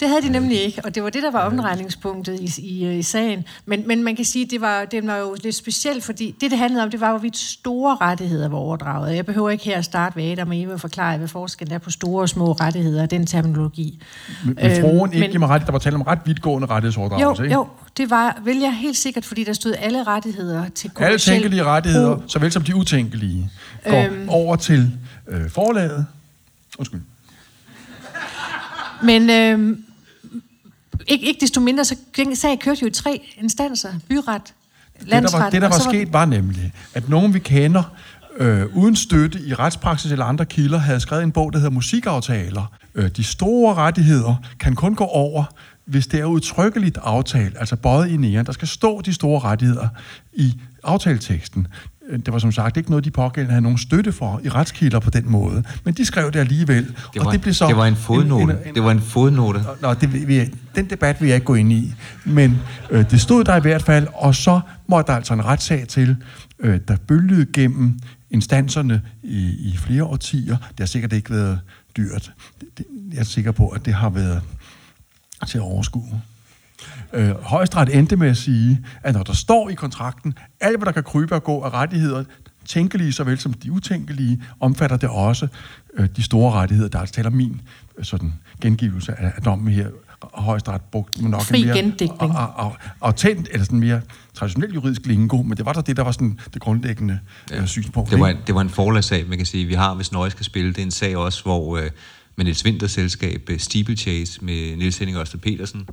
[0.00, 2.98] Det havde de nemlig ikke, og det var det, der var omdrejningspunktet i, i, øh,
[2.98, 3.44] i sagen.
[3.66, 6.50] Men, men man kan sige, at det var, det var jo lidt specielt, fordi det,
[6.50, 9.16] det handlede om, det var, hvorvidt store rettigheder var overdraget.
[9.16, 11.78] Jeg behøver ikke her at starte ved Adam og Eva og forklare, hvad forskellen er
[11.78, 14.02] på store og små rettigheder, den terminologi.
[14.44, 17.42] Men, men Øhm, froen ikke men- mig ret, der var tale om ret vidtgående rettighedsoverdragelse,
[17.42, 17.54] Jo, ikke?
[17.54, 21.64] jo, det var, vil jeg helt sikkert, fordi der stod alle rettigheder til Alle tænkelige
[21.64, 22.24] rettigheder, brug.
[22.26, 23.50] såvel som de utænkelige,
[23.90, 24.28] går Øhm.
[24.28, 24.90] over til
[25.28, 26.06] øh, forlaget.
[26.78, 27.00] Undskyld.
[29.02, 29.84] Men øhm,
[31.06, 33.88] ikke, ikke desto mindre, så den sag kørte jo i tre instanser.
[34.08, 34.52] Byret, Det,
[35.00, 37.82] der var, landsret, det, der var sket, var nemlig, at nogen vi kender,
[38.36, 42.72] øh, uden støtte i retspraksis eller andre kilder, havde skrevet en bog, der hedder Musikaftaler.
[42.94, 45.44] Øh, de store rettigheder kan kun gå over,
[45.84, 48.46] hvis det er udtrykkeligt aftalt, altså bøjet i næren.
[48.46, 49.88] Der skal stå de store rettigheder
[50.32, 51.66] i aftaleteksten.
[52.10, 54.98] Øh, Det var som sagt ikke noget, de pågældende havde nogen støtte for i retskilder
[55.00, 55.62] på den måde.
[55.84, 56.84] Men de skrev det alligevel.
[56.86, 58.56] Det var, og det blev så det var en fodnote.
[58.66, 59.60] en- det var en fodnote.
[59.82, 61.94] Nå, det, jeg, den debat vil jeg ikke gå ind i.
[62.24, 62.58] Men
[62.90, 66.16] øh, det stod der i hvert fald, og så måtte der altså en retssag til,
[66.58, 67.98] øh, der bølgede gennem
[68.30, 69.38] instanserne i,
[69.72, 70.56] i flere årtier.
[70.56, 71.60] Det har sikkert ikke været
[71.96, 72.32] dyrt.
[72.60, 74.40] Det, det, jeg er sikker på, at det har været
[75.48, 76.20] til at overskue.
[77.12, 80.92] Øh, Højesteret endte med at sige, at når der står i kontrakten, alt hvad der
[80.92, 82.24] kan krybe og gå af rettigheder,
[82.66, 85.48] tænkelige såvel som de utænkelige, omfatter det også
[85.94, 86.88] øh, de store rettigheder.
[86.88, 87.60] Der er altså tale om min
[87.98, 89.86] øh, sådan, gengivelse af, af dommen her.
[90.34, 94.00] Højesteret brugte nok Fri en mere og- og- og- autent, eller sådan mere
[94.34, 97.18] traditionel juridisk lingo, men det var der det, der var sådan det grundlæggende
[97.52, 98.10] øh, synspunkt.
[98.10, 99.64] Det var, det var en forlagssag, man kan sige.
[99.66, 101.90] Vi har, hvis Nøje skal spille, det er en sag også, hvor øh,
[102.36, 105.86] med Niels Winters selskab øh, Steeplechase med Niels Henning Ørsted Petersen.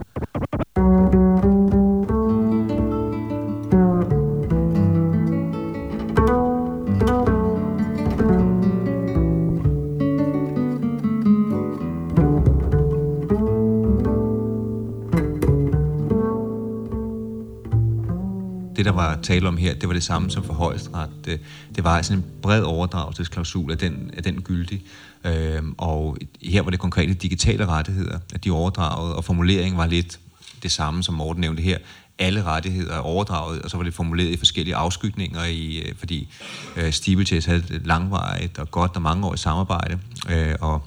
[18.88, 21.10] Der var tale om her, det var det samme som for højesteret.
[21.26, 21.40] Det,
[21.76, 24.82] det var sådan en bred overdragelsesklausul af den, af den gyldig.
[25.24, 30.20] Øhm, og her var det konkrete digitale rettigheder, at de overdragede, og formuleringen var lidt
[30.64, 31.78] det samme, som Morten nævnte her.
[32.20, 36.34] Alle rettigheder er overdraget, og så var det formuleret i forskellige afskygninger, i, øh, fordi
[36.76, 40.82] øh, Steeplechase havde et langvarigt og godt og mangeårigt samarbejde, øh, og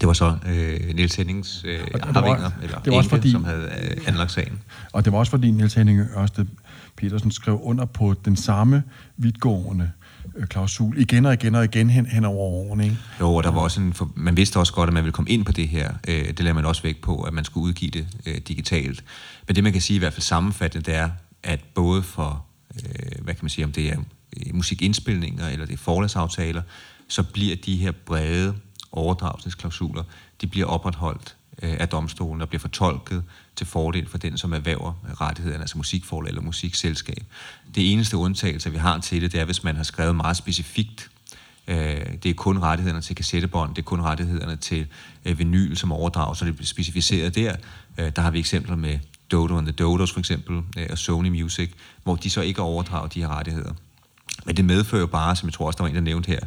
[0.00, 3.44] det var så øh, Niels Hennings øh, arvinger, eller det var også enke, fordi- som
[3.44, 4.58] havde øh, anlagt sagen.
[4.92, 6.46] Og det var også fordi Niels Henning Ørsted
[6.96, 8.82] Petersen skrev under på den samme
[9.16, 9.90] vidtgående
[10.36, 12.84] øh, klausul igen og igen og igen hen, hen over årene.
[12.84, 12.96] Ikke?
[13.20, 15.30] Jo, og der var også en, for, man vidste også godt, at man ville komme
[15.30, 15.92] ind på det her.
[16.08, 19.04] Øh, det lagde man også væk på, at man skulle udgive det øh, digitalt.
[19.46, 21.10] Men det, man kan sige i hvert fald sammenfattende, det er,
[21.42, 23.98] at både for, øh, hvad kan man sige, om det er
[24.36, 26.62] øh, musikindspilninger eller det er forlagsaftaler,
[27.08, 28.54] så bliver de her brede
[28.92, 30.02] overdragelsesklausuler,
[30.40, 33.24] de bliver opretholdt øh, af domstolen og bliver fortolket
[33.56, 37.24] til fordel for den, som erhverver rettighederne, altså musikforlag eller musikselskab.
[37.74, 41.10] Det eneste undtagelse, vi har til det, det er, hvis man har skrevet meget specifikt
[41.68, 44.86] Øh, det er kun rettighederne til kassettebånd, det er kun rettighederne til
[45.24, 47.56] øh, vinyl, som overdrages, så det bliver specificeret der.
[47.98, 48.98] Øh, der har vi eksempler med
[49.30, 51.70] Dodo and the Dodos for eksempel, øh, og Sony Music,
[52.04, 53.72] hvor de så ikke overdrager de her rettigheder.
[54.44, 56.40] Men det medfører jo bare, som jeg tror også, der var en, der nævnte her,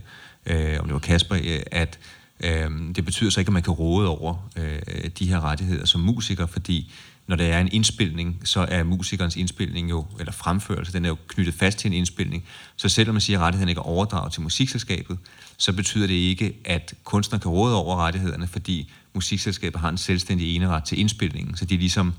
[0.45, 1.99] øh, om det var Kasper, øh, at
[2.39, 6.01] øh, det betyder så ikke, at man kan råde over øh, de her rettigheder som
[6.01, 6.91] musiker, fordi
[7.29, 11.17] når der er en indspilning, så er musikernes indspilning jo, eller fremførelse, den er jo
[11.27, 12.43] knyttet fast til en indspilning.
[12.75, 15.17] Så selvom man siger, at rettigheden ikke er overdraget til musikselskabet,
[15.57, 20.55] så betyder det ikke, at kunstneren kan råde over rettighederne, fordi musikselskabet har en selvstændig
[20.55, 21.57] eneret til indspilningen.
[21.57, 22.13] Så det er ligesom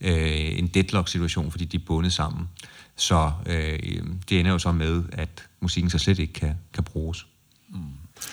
[0.00, 2.48] øh, en deadlock-situation, fordi de er bundet sammen.
[2.96, 3.78] Så øh,
[4.28, 7.26] det ender jo så med, at musikken så slet ikke kan, kan bruges.
[7.68, 7.78] Mm.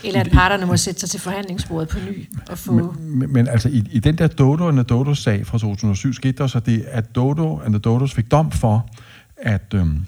[0.04, 2.96] Eller at parterne må sætte sig til forhandlingsbordet på ny og få...
[3.00, 6.48] Men, men altså, i, i den der Dodo and the Dodos-sag fra 2007, skete der
[6.48, 8.90] så det, at Dodo and the Dodos fik dom for,
[9.38, 10.06] at øhm,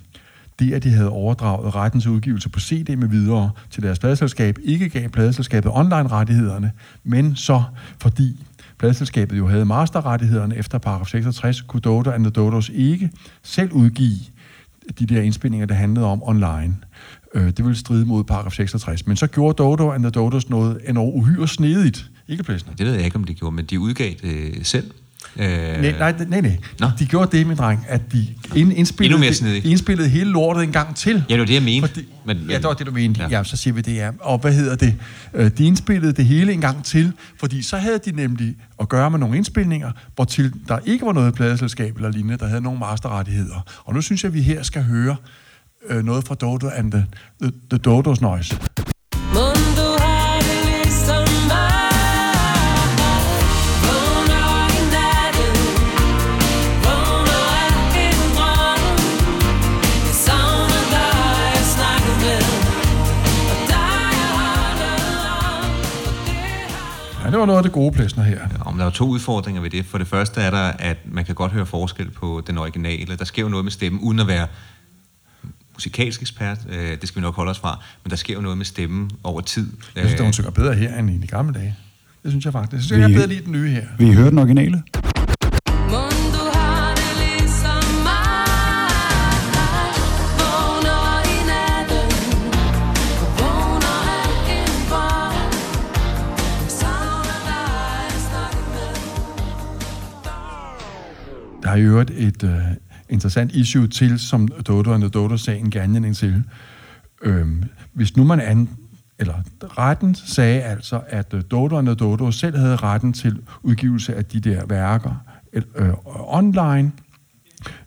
[0.59, 4.57] det, at de havde overdraget retten til udgivelse på CD med videre til deres pladeselskab,
[4.63, 6.71] ikke gav pladeselskabet online-rettighederne,
[7.03, 7.63] men så
[8.01, 8.45] fordi
[8.77, 13.09] pladeselskabet jo havde masterrettighederne efter paragraf 66, kunne Dodo and the Dodos ikke
[13.43, 14.19] selv udgive
[14.99, 16.75] de der indspilninger, der handlede om online.
[17.35, 19.07] Øh, det ville stride mod paragraf 66.
[19.07, 22.05] Men så gjorde Dodo and the Dodos noget endnu uhyre snedigt.
[22.27, 22.73] Ikke Plesner?
[22.75, 24.91] Det ved jeg ikke, om de gjorde, men de udgav det selv.
[25.37, 26.57] Øh, Nej, nej, nej, nej.
[26.79, 29.65] De, de gjorde det, min dreng, at de ind, indspillede, snedigt.
[29.65, 31.23] indspillede hele lortet en gang til.
[31.29, 31.87] Ja, det var det, jeg mente.
[31.87, 33.21] Fordi, men, ja, det var det, du mente.
[33.21, 33.27] Ja.
[33.37, 34.09] ja, så siger vi det, ja.
[34.19, 34.95] Og hvad hedder det?
[35.33, 39.11] Øh, De indspillede det hele en gang til, fordi så havde de nemlig at gøre
[39.11, 42.79] med nogle indspilninger, hvor til der ikke var noget pladeselskab eller lignende, der havde nogle
[42.79, 43.65] masterrettigheder.
[43.85, 45.15] Og nu synes jeg, at vi her skal høre
[45.89, 47.05] øh, noget fra Dodo and the,
[47.41, 48.59] the, the Dodos Noise.
[67.25, 68.39] Ja, det var noget af det gode Plesner her.
[68.39, 69.85] Ja, om der er to udfordringer ved det.
[69.85, 73.15] For det første er der, at man kan godt høre forskel på den originale.
[73.15, 74.47] Der sker jo noget med stemmen, uden at være
[75.75, 76.57] musikalsk ekspert.
[76.69, 77.83] Øh, det skal vi nok holde os fra.
[78.03, 79.67] Men der sker jo noget med stemmen over tid.
[79.95, 81.75] Jeg synes, at hun Øh, synger bedre her end i de gamle dage.
[82.23, 82.73] Det synes jeg faktisk.
[82.73, 83.85] Jeg synes, jeg Vi- bedre lide den nye her.
[83.97, 84.83] Vil I høre den originale?
[85.89, 88.91] Mundo har det ligesom Jeg
[101.61, 102.49] jeg Der er i øvrigt et uh,
[103.09, 106.43] interessant issue til, som Dodo and the Dodo-sagen gav anledning til.
[107.21, 107.63] Øhm,
[107.93, 108.69] hvis nu man an,
[109.19, 114.15] eller retten sagde altså, at øh, Dodo and the Dodo selv havde retten til udgivelse
[114.15, 116.91] af de der værker øh, øh online,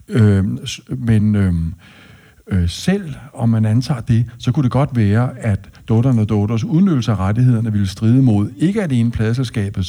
[0.08, 0.44] øh,
[0.88, 1.74] men øhm,
[2.46, 6.26] øh, selv om man antager det, så kunne det godt være, at Dodo and the
[6.26, 9.84] Dodos udnyttelse af rettighederne ville stride mod ikke alene øh,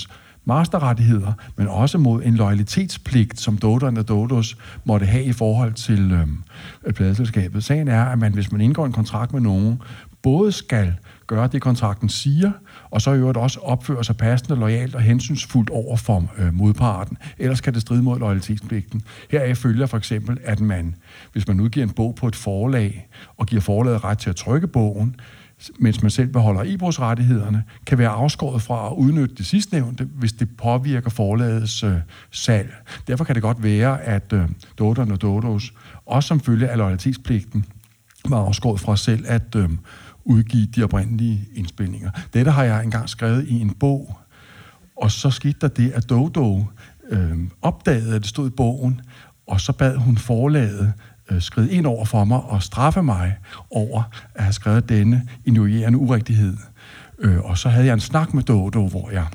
[0.50, 6.12] masterrettigheder, men også mod en loyalitetspligt, som Dodon og Dodos måtte have i forhold til
[6.12, 6.44] øhm,
[6.86, 7.64] øh, pladeselskabet.
[7.64, 9.82] Sagen er, at man, hvis man indgår en kontrakt med nogen,
[10.22, 10.94] både skal
[11.28, 12.52] gøre det, kontrakten siger,
[12.90, 17.18] og så i øvrigt også opføre sig passende, lojalt og hensynsfuldt over for øh, modparten.
[17.38, 19.02] Ellers kan det stride mod loyalitetspligten.
[19.32, 20.96] Heraf følger for eksempel, at man,
[21.32, 24.68] hvis man udgiver en bog på et forlag, og giver forlaget ret til at trykke
[24.68, 25.16] bogen,
[25.80, 30.58] mens man selv beholder e-brugsrettighederne, kan være afskåret fra at udnytte det sidstnævnte, hvis det
[30.58, 31.96] påvirker forlagets øh,
[32.32, 32.74] salg.
[33.08, 34.50] Derfor kan det godt være, at øh,
[34.80, 35.74] Dodon og Dodos,
[36.06, 37.66] også som følge af loyalitetspligten,
[38.30, 39.70] var afskåret fra selv at øh,
[40.26, 42.12] udgive de oprindelige indspilninger.
[42.34, 44.18] Dette har jeg engang skrevet i en bog,
[44.98, 46.66] og så skete der det, at Dodo
[47.10, 49.02] øh, opdagede, at det stod i bogen,
[49.48, 50.94] og så bad hun forlaget
[51.32, 53.36] øh, skride ind over for mig og straffe mig
[53.72, 54.04] over
[54.36, 56.58] at have skrevet denne injurierende urigtighed.
[57.20, 59.26] Øh, og så havde jeg en snak med Dodo, hvor jeg,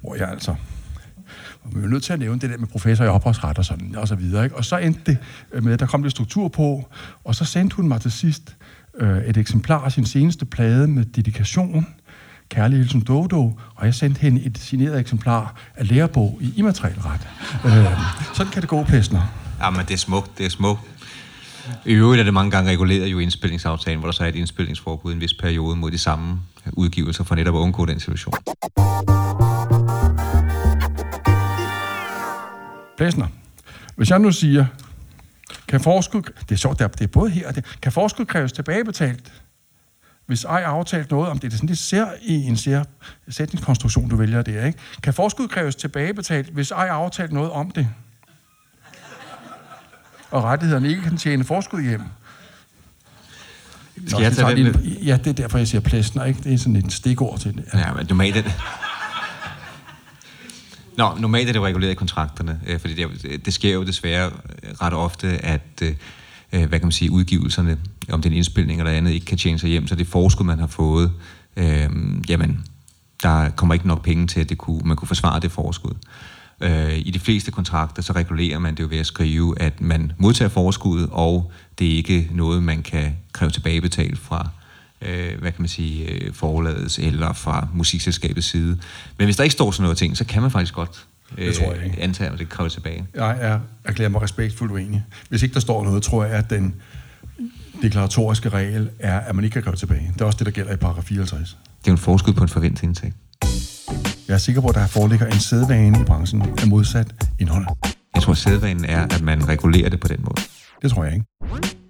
[0.00, 0.54] hvor jeg altså
[1.66, 3.94] og vi er nødt til at nævne det der med professor i ophavsret og sådan,
[3.96, 4.44] og så videre.
[4.44, 4.56] Ikke?
[4.56, 5.18] Og så endte det
[5.62, 6.88] med, at der kom lidt struktur på,
[7.24, 8.56] og så sendte hun mig til sidst
[8.98, 11.86] øh, et eksemplar af sin seneste plade med dedikation,
[12.48, 17.28] Kærlig Hilsen Dodo, og jeg sendte hende et signeret eksemplar af lærebog i immateriel ret.
[17.64, 17.98] Øh,
[18.34, 19.45] sådan kan det gå, Plæsner.
[19.60, 20.80] Ja, men det er smukt, det er smukt.
[21.84, 24.34] I øvrigt er det mange gange reguleret jo indspilningsaftalen, indspillingsaftalen, hvor der så er et
[24.34, 26.40] indspillingsforbud i en vis periode mod de samme
[26.72, 28.34] udgivelser for netop at undgå den situation.
[32.96, 33.26] Plæsner,
[33.96, 34.66] hvis jeg nu siger,
[35.68, 38.24] kan forskud, det er sjovt, det er, det er både her og det, kan forskud
[38.24, 39.32] kræves tilbagebetalt,
[40.26, 42.84] hvis ej aftalt noget om det, det er sådan lidt ser i en ser
[43.28, 44.78] sætningskonstruktion, du vælger det, ikke?
[45.02, 47.88] Kan forskud kræves tilbagebetalt, hvis ej aftalt noget om det?
[50.30, 52.02] Og rettighederne ikke kan tjene forskud hjem.
[54.06, 56.42] Skal jeg tage den Ja, det er derfor, jeg siger plæsner, ikke?
[56.44, 57.64] Det er sådan et stikord til det.
[57.74, 58.52] Ja, men normalt er det...
[60.96, 64.30] Nå, normalt er det reguleret i kontrakterne, øh, fordi det, det sker jo desværre
[64.82, 65.94] ret ofte, at øh,
[66.52, 67.78] øh, hvad kan man sige, udgivelserne,
[68.10, 70.46] om det er en indspilning eller andet, ikke kan tjene sig hjem, så det forskud,
[70.46, 71.12] man har fået,
[71.56, 71.90] øh,
[72.28, 72.66] jamen,
[73.22, 75.90] der kommer ikke nok penge til, at det kunne, man kunne forsvare det forskud.
[75.90, 76.35] Øh,
[76.96, 80.48] I de fleste kontrakter, så regulerer man det jo ved at skrive, at man modtager
[80.48, 84.48] forskud, og det er ikke noget, man kan kræve tilbagebetalt fra
[85.02, 88.78] øh, hvad kan man sige, øh, forlagets eller fra musikselskabets side.
[89.18, 91.06] Men hvis der ikke står sådan noget ting, så kan man faktisk godt
[91.38, 92.02] øh, Det tror jeg ikke.
[92.02, 93.06] antage, at det kræver tilbage.
[93.14, 95.04] Jeg er, erklærer mig respektfuldt uenig.
[95.28, 96.74] Hvis ikke der står noget, tror jeg, at den
[97.82, 100.10] deklaratoriske regel er, at man ikke kan kræve tilbage.
[100.14, 101.48] Det er også det, der gælder i paragraf 54.
[101.50, 103.14] Det er jo en forskud på en forventet indtægt.
[104.28, 107.66] Jeg er sikker på, at der foreligger en sædvane i branchen af modsat indhold.
[108.14, 110.42] Jeg tror, sædvanen er, at man regulerer det på den måde.
[110.82, 111.26] Det tror jeg ikke.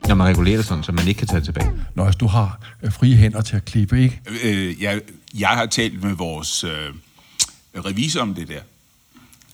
[0.09, 1.71] Når man regulerer det sådan, så man ikke kan tage det tilbage.
[1.95, 4.21] Når altså, du har øh, frie hænder til at klippe, ikke?
[4.45, 5.01] Øh, jeg,
[5.39, 6.71] jeg har talt med vores øh,
[7.85, 8.61] revisor om det der.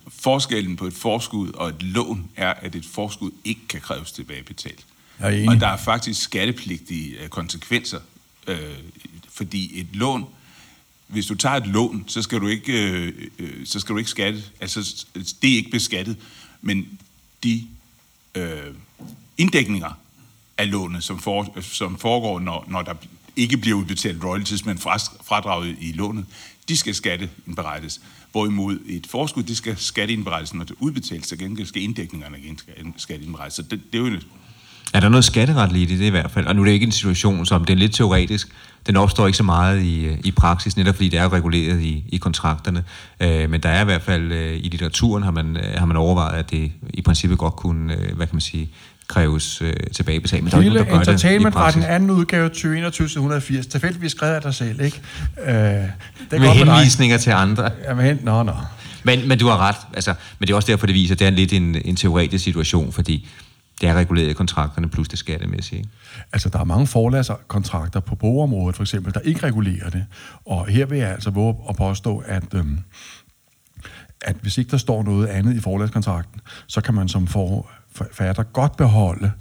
[0.09, 4.85] Forskellen på et forskud og et lån er, at et forskud ikke kan kræves tilbagebetalt.
[5.21, 5.49] Jeg er enig.
[5.49, 7.99] Og der er faktisk skattepligtige øh, konsekvenser,
[8.47, 8.57] øh,
[9.33, 10.25] fordi et lån,
[11.07, 14.11] hvis du tager et lån, så skal du ikke, øh, øh, så skal du ikke
[14.11, 16.17] skatte, altså det er ikke beskattet,
[16.63, 16.99] men
[17.43, 17.67] de
[18.35, 18.75] øh,
[19.39, 19.99] inddækninger
[20.59, 22.95] af lånet, som, for, som foregår, når, når der
[23.37, 26.27] ikke bliver udbetalt royalties, men fradraget i lånet,
[26.69, 28.01] de skal skatteindberettes.
[28.33, 32.61] Hvorimod et forskud, det skal skatteindberettes, når det udbetales, så gengæld skal inddækningerne igen
[32.97, 33.55] skatteindberettes.
[33.55, 34.23] Så det, det er jo en,
[34.93, 36.47] er der noget skatteretligt i det i hvert fald?
[36.47, 38.49] Og nu er det ikke en situation, som det er lidt teoretisk.
[38.87, 42.17] Den opstår ikke så meget i, i praksis, netop fordi det er reguleret i, i
[42.17, 42.85] kontrakterne.
[43.21, 45.97] Øh, men der er i hvert fald øh, i litteraturen har man, øh, har man
[45.97, 48.69] overvejet, at det i princippet godt kunne, øh, hvad kan man sige,
[49.09, 50.43] kræves øh, tilbagebetalt.
[50.45, 51.95] Men Lille der entertainmentretten, praksis.
[51.95, 52.51] anden udgave
[53.63, 55.01] 2021-180, tilfældigvis skrevet af dig selv, ikke?
[55.47, 55.87] Øh, det er
[56.31, 56.75] Med godt dig.
[56.75, 57.71] henvisninger til andre.
[57.89, 58.53] Ja, men, nå, nå.
[59.05, 59.77] Men, men du har ret.
[59.95, 62.45] Altså, men det er også derfor, det viser, at det er lidt en, en teoretisk
[62.45, 63.29] situation, fordi
[63.83, 65.79] det er reguleret i kontrakterne, plus det skattemæssige.
[65.79, 65.91] Ikke?
[66.33, 70.07] Altså, der er mange forladskontrakter på boområdet, for eksempel, der ikke regulerer det.
[70.47, 72.79] Og her vil jeg altså våge at påstå, at, øhm,
[74.21, 78.77] at hvis ikke der står noget andet i forladskontrakten, så kan man som forfatter godt
[78.77, 79.33] beholde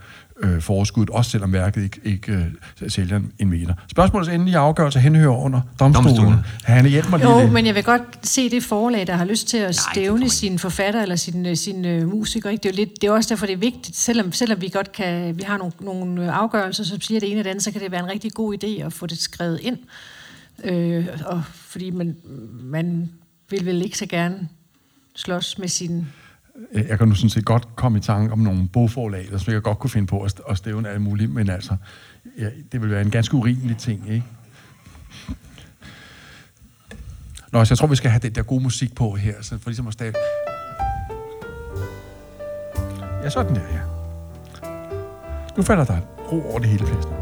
[0.44, 2.32] øh, forskuddet, også selvom værket ikke, ikke
[2.82, 3.74] øh, sælger en meter.
[3.92, 6.16] Spørgsmålets endelige afgørelse henhører under domstolen.
[6.16, 6.40] Domstolen.
[6.64, 7.52] Hanne, hjælp mig lige Jo, lidt.
[7.52, 11.02] men jeg vil godt se det forlag, der har lyst til at stævne sin forfatter
[11.02, 12.50] eller sin, sin uh, musiker.
[12.50, 12.64] Ikke?
[12.64, 14.92] Det, er jo lidt, det er også derfor, det er vigtigt, selvom, selvom vi godt
[14.92, 17.72] kan, vi har nogle, nogle øh, afgørelser, som siger det ene og det andet, så
[17.72, 19.78] kan det være en rigtig god idé at få det skrevet ind.
[20.64, 22.16] Øh, og fordi man,
[22.64, 23.10] man
[23.50, 24.48] vil vel ikke så gerne
[25.16, 26.08] slås med sin...
[26.74, 29.54] Øh, jeg kan nu sådan set godt komme i tanke om nogle bogforlag, der som
[29.54, 31.76] jeg godt kunne finde på at, at stævne alt muligt, men altså,
[32.38, 34.26] ja, det vil være en ganske urimelig ting, ikke?
[37.52, 39.70] Nå, så jeg tror, vi skal have den der gode musik på her, så for
[39.70, 40.14] ligesom at stave...
[43.24, 43.80] Ja, sådan der, ja.
[45.58, 46.00] Nu falder der
[46.32, 47.14] ro over det hele festen.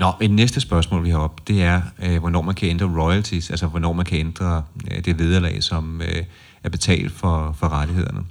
[0.00, 3.50] Nå, et næste spørgsmål, vi har op, det er, øh, hvornår man kan ændre royalties,
[3.50, 6.24] altså hvornår man kan ændre øh, det vederlag, som øh,
[6.62, 8.24] er betalt for, for rettighederne.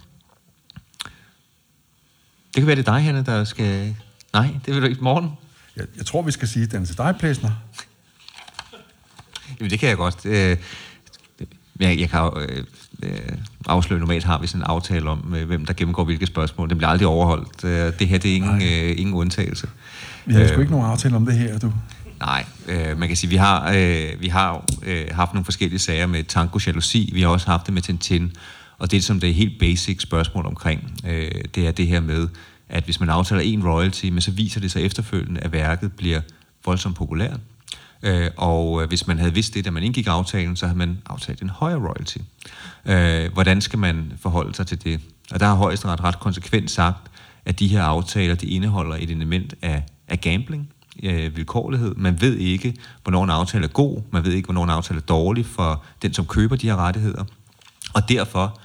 [2.47, 3.95] Det kan være, det er dig, Hanne, der skal...
[4.33, 5.31] Nej, det vil du ikke morgen.
[5.75, 7.51] Jeg, jeg tror, vi skal sige, at den er til dig, Plæsner.
[9.59, 10.25] Jamen, det kan jeg godt.
[10.25, 10.57] Øh,
[11.79, 12.65] jeg, jeg kan øh,
[13.05, 13.37] øh,
[13.67, 16.69] afsløre, normalt har vi sådan en aftale om, øh, hvem der gennemgår hvilke spørgsmål.
[16.69, 17.63] Det bliver aldrig overholdt.
[17.63, 19.67] Øh, det her, det er ingen, øh, ingen undtagelse.
[20.25, 21.73] Vi har Øh, sgu ikke nogen aftale om det her, du.
[22.19, 26.07] Nej, øh, man kan sige, vi har, øh, vi har øh, haft nogle forskellige sager
[26.07, 28.31] med Tango Jalousi, vi har også haft det med Tintin,
[28.77, 32.27] Og det, som det er helt basic spørgsmål omkring, øh, det er det her med,
[32.69, 36.21] at hvis man aftaler en royalty, men så viser det sig efterfølgende, at værket bliver
[36.65, 37.39] voldsomt populært.
[38.03, 41.01] Øh, og øh, hvis man havde vidst det, da man indgik aftalen, så havde man
[41.05, 42.17] aftalt en højere royalty.
[42.85, 44.99] Øh, hvordan skal man forholde sig til det?
[45.31, 47.11] Og der har højesteret ret konsekvent sagt,
[47.45, 50.69] at de her aftaler, de indeholder et element af, af gambling,
[51.03, 51.95] øh, vilkårlighed.
[51.95, 55.05] Man ved ikke, hvornår en aftale er god, man ved ikke, hvornår en aftale er
[55.05, 57.23] dårlig for den, som køber de her rettigheder.
[57.93, 58.59] Og derfor,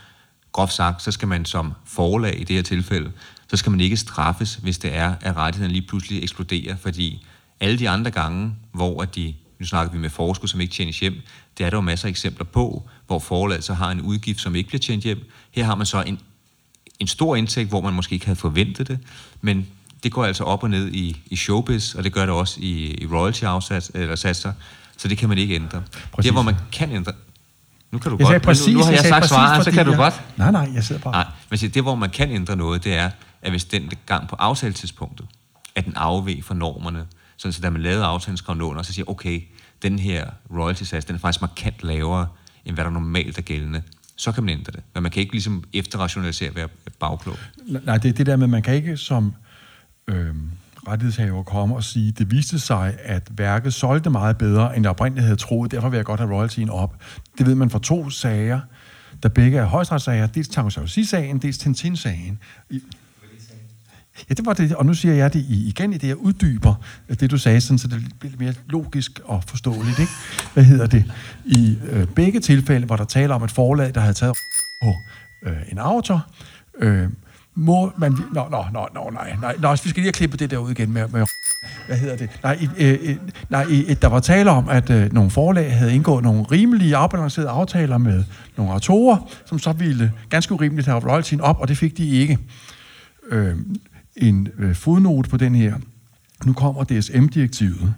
[0.53, 3.13] groft sagt, så skal man som forlag i det her tilfælde,
[3.49, 7.27] så skal man ikke straffes, hvis det er, at rettighederne lige pludselig eksploderer, fordi
[7.61, 11.01] alle de andre gange, hvor at de, nu snakker vi med forskud, som ikke tjenes
[11.01, 11.15] hjem,
[11.59, 14.55] det er der jo masser af eksempler på, hvor forlaget så har en udgift, som
[14.57, 15.19] ikke bliver tjent hjem.
[15.51, 16.21] Her har man så en,
[16.99, 18.99] en stor indtægt, hvor man måske ikke havde forventet det,
[19.41, 19.67] men
[20.03, 22.95] det går altså op og ned i, i showbiz, og det gør det også i,
[23.03, 24.53] i royalty-afsatser, eller satser,
[24.97, 25.83] så det kan man ikke ændre.
[26.13, 26.25] Præcis.
[26.29, 27.13] Det, hvor man kan ændre,
[27.91, 29.71] nu kan du Jeg godt, sagde præcis, nu, nu har jeg jeg, sagt svaret, så
[29.71, 30.23] kan du jeg- godt.
[30.37, 33.11] Nej, nej, jeg sidder bare- Nej, men det, hvor man kan ændre noget, det er,
[33.43, 35.27] at hvis den gang på aftaletidspunktet,
[35.75, 37.07] at den afveg fra normerne,
[37.41, 39.43] sådan så da man lavede aftalen, skrev den under, så siger okay,
[39.83, 42.29] den her royalty-sats, den er faktisk markant lavere,
[42.65, 43.83] end hvad der normalt er gældende.
[44.17, 44.83] Så kan man ændre det.
[44.95, 46.69] Men man kan ikke ligesom efterrationalisere være
[46.99, 47.37] bagklog.
[47.67, 49.35] Nej, det er det der med, at man kan ikke som
[50.09, 50.35] øh,
[50.89, 55.25] rettighedshaver komme og sige, det viste sig, at værket solgte meget bedre, end jeg oprindeligt
[55.25, 57.03] havde troet, derfor vil jeg godt have royaltyen op.
[57.39, 58.61] Det ved man fra to sager,
[59.23, 62.39] der begge er højstrætssager, dels Tango sagen dels Tintin-sagen.
[64.29, 66.75] Ja, det var det, og nu siger jeg det igen i det, jeg uddyber
[67.09, 69.99] øh, det, du sagde, sådan, så det bliver mere logisk og forståeligt.
[69.99, 70.13] Ikke?
[70.55, 71.05] Hvad hedder det?
[71.45, 74.37] I øh, begge tilfælde, hvor der taler om et forlag, der havde taget
[74.83, 74.95] på
[75.47, 76.27] øh, en autor,
[76.79, 77.09] øh,
[77.55, 78.13] må man...
[78.13, 80.71] Nå, nå, nå, nå, nej, nej, nej, vi skal lige have klippet det der ud
[80.71, 81.27] igen med, med
[81.87, 82.31] hvad hedder det?
[82.43, 83.17] Nej, i, øh, øh,
[83.49, 86.97] nej i, øh, der var tale om, at øh, nogle forlag havde indgået nogle rimelige,
[86.97, 88.25] afbalancerede aftaler med
[88.57, 92.39] nogle autorer, som så ville ganske urimeligt have royaltyen op, og det fik de ikke.
[93.31, 93.57] Øh,
[94.21, 95.75] en øh, fodnote på den her.
[96.45, 97.95] Nu kommer DSM-direktivet,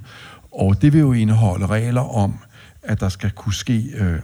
[0.52, 2.38] og det vil jo indeholde regler om,
[2.82, 4.18] at der skal kunne ske øh,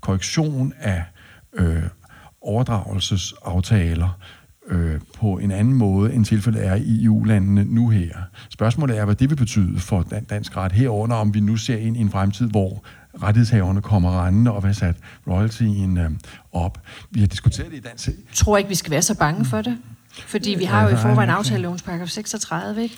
[0.00, 1.04] korrektion af
[1.54, 1.82] øh,
[2.40, 4.18] overdragelsesaftaler
[4.68, 8.16] øh, på en anden måde, end tilfældet er i EU-landene nu her.
[8.50, 11.96] Spørgsmålet er, hvad det vil betyde for dansk ret herunder, om vi nu ser ind
[11.96, 12.84] i en fremtid, hvor
[13.22, 14.96] rettighedshaverne kommer rendende og vil sat
[15.26, 16.10] royaltyen øh,
[16.52, 16.78] op.
[17.10, 18.06] Vi har diskuteret det i dansk...
[18.06, 19.78] Jeg tror ikke, vi skal være så bange for det.
[20.26, 22.96] Fordi vi har jo i forvejen aftalelovens paragraf 36, ikke?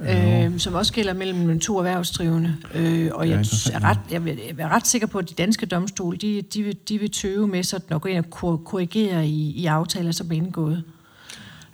[0.00, 2.56] Øh, som også gælder mellem to erhvervsdrivende.
[2.74, 3.38] Øh, og jeg,
[3.72, 4.22] er ret, jeg,
[4.58, 7.62] er ret sikker på, at de danske domstole, de, de, vil, de vil tøve med
[7.62, 10.84] sådan at gå ind og kor- korrigere i, i aftaler, som er indgået.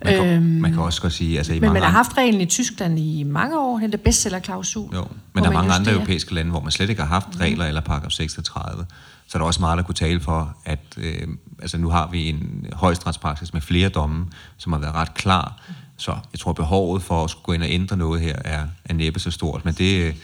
[0.04, 2.16] Man kan, Øhm, man kan også godt sige, altså i Men mange man har haft
[2.18, 4.94] reglen i Tyskland i mange år, den der bestsellerklausul.
[4.94, 5.00] Jo,
[5.34, 7.64] men der er man mange andre europæiske lande, hvor man slet ikke har haft regler
[7.66, 8.86] eller paragraf 36.
[9.32, 11.28] Så er der også meget, der kunne tale for, at øh,
[11.58, 14.26] altså nu har vi en højesteretspraksis med flere domme,
[14.56, 15.62] som har været ret klar.
[15.96, 18.94] Så jeg tror, behovet for at skulle gå ind og ændre noget her er, er
[18.94, 19.64] næppe så stort.
[19.64, 20.14] Men det, øh,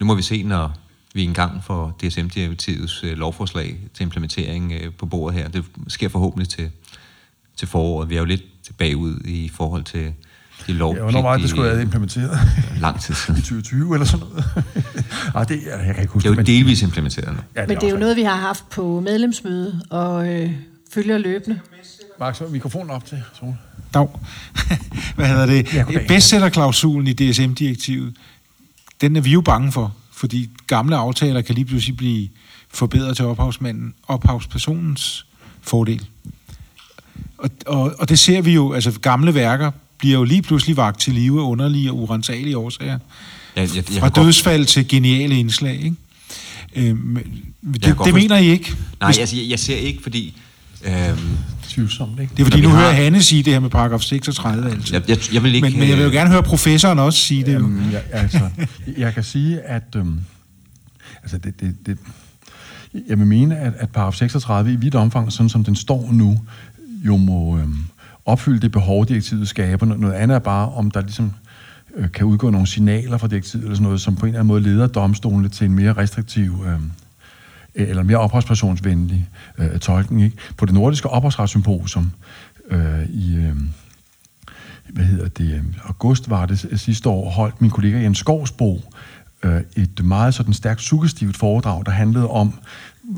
[0.00, 0.72] nu må vi se, når
[1.14, 5.48] vi engang får DSM-direktivets øh, lovforslag til implementering øh, på bordet her.
[5.48, 6.70] Det sker forhåbentlig til,
[7.56, 8.08] til foråret.
[8.08, 8.42] Vi er jo lidt
[8.78, 10.14] bagud i forhold til
[10.68, 10.94] de lov.
[10.94, 12.38] Ja, hvornår var det, det skulle have implementeret?
[12.80, 13.38] Lang tid siden.
[13.38, 14.44] I 2020 eller sådan noget?
[15.34, 17.40] Ej, det, jeg, jeg kan ikke huske Det er jo delvis implementeret nu.
[17.56, 20.50] Ja, Men det er jo noget, vi har haft på medlemsmøde og øh,
[20.94, 21.60] følger løbende.
[22.20, 23.54] Mark, så mikrofonen op til Sol.
[23.94, 24.08] Dag.
[25.16, 25.74] Hvad hedder det?
[25.74, 25.84] Ja.
[26.08, 28.14] Bestsellerklausulen i DSM-direktivet,
[29.00, 32.28] den er vi jo bange for, fordi gamle aftaler kan lige pludselig blive
[32.68, 35.26] forbedret til ophavsmanden, ophavspersonens
[35.62, 36.06] fordel.
[37.38, 41.00] Og, og, og det ser vi jo, altså gamle værker bliver jo lige pludselig vagt
[41.00, 42.98] til live underlige og urensagelige årsager.
[43.56, 45.94] Jeg, jeg, jeg Fra kan godt- dødsfald til geniale indslag, ikke?
[46.76, 47.16] Øh, men
[47.64, 48.74] Jeg det, det godt mener I ikke?
[49.00, 50.34] Nej, Hvis- jeg, jeg, ser ikke, fordi...
[50.84, 51.18] Øhm,
[51.68, 52.32] Tvivlsomt, ikke?
[52.36, 54.70] det er fordi, Når nu vi hører har- Hanne sige det her med paragraf 36
[54.70, 54.94] altid.
[54.94, 55.68] Jeg, jeg, jeg vil ikke...
[55.70, 57.52] men, men jeg vil jo øh, gerne høre professoren også sige det.
[57.54, 57.58] Jo.
[57.58, 58.40] Jamen, jeg, altså,
[58.98, 60.20] jeg kan sige, at øhm,
[61.22, 61.98] altså det, det, det,
[63.08, 66.38] jeg vil mene, at, at paragraf 36 i vidt omfang, sådan som den står nu,
[67.06, 67.76] jo må øhm,
[68.28, 69.86] opfylde det behov, direktivet skaber.
[69.86, 71.32] Noget andet er bare, om der ligesom
[71.96, 74.48] øh, kan udgå nogle signaler fra direktivet, eller sådan noget, som på en eller anden
[74.48, 76.80] måde leder domstolene til en mere restriktiv øh,
[77.74, 80.22] eller mere ophavspersonsvenlig øh, tolkning.
[80.22, 80.36] Ikke?
[80.56, 82.10] På det nordiske ophavsretssymposium
[82.70, 83.36] øh, i...
[83.36, 83.56] Øh,
[84.88, 88.80] hvad hedder det, august var det øh, sidste år, holdt min kollega Jens Skovsbo
[89.42, 92.60] øh, et meget sådan stærkt suggestivt foredrag, der handlede om,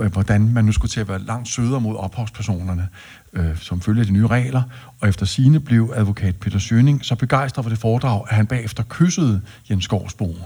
[0.00, 2.88] øh, hvordan man nu skulle til at være langt sødere mod ophavspersonerne,
[3.32, 4.62] øh, som følger de nye regler.
[5.00, 8.82] Og efter sine blev advokat Peter Søning så begejstret for det foredrag, at han bagefter
[8.88, 10.36] kyssede Jens Gårdsbo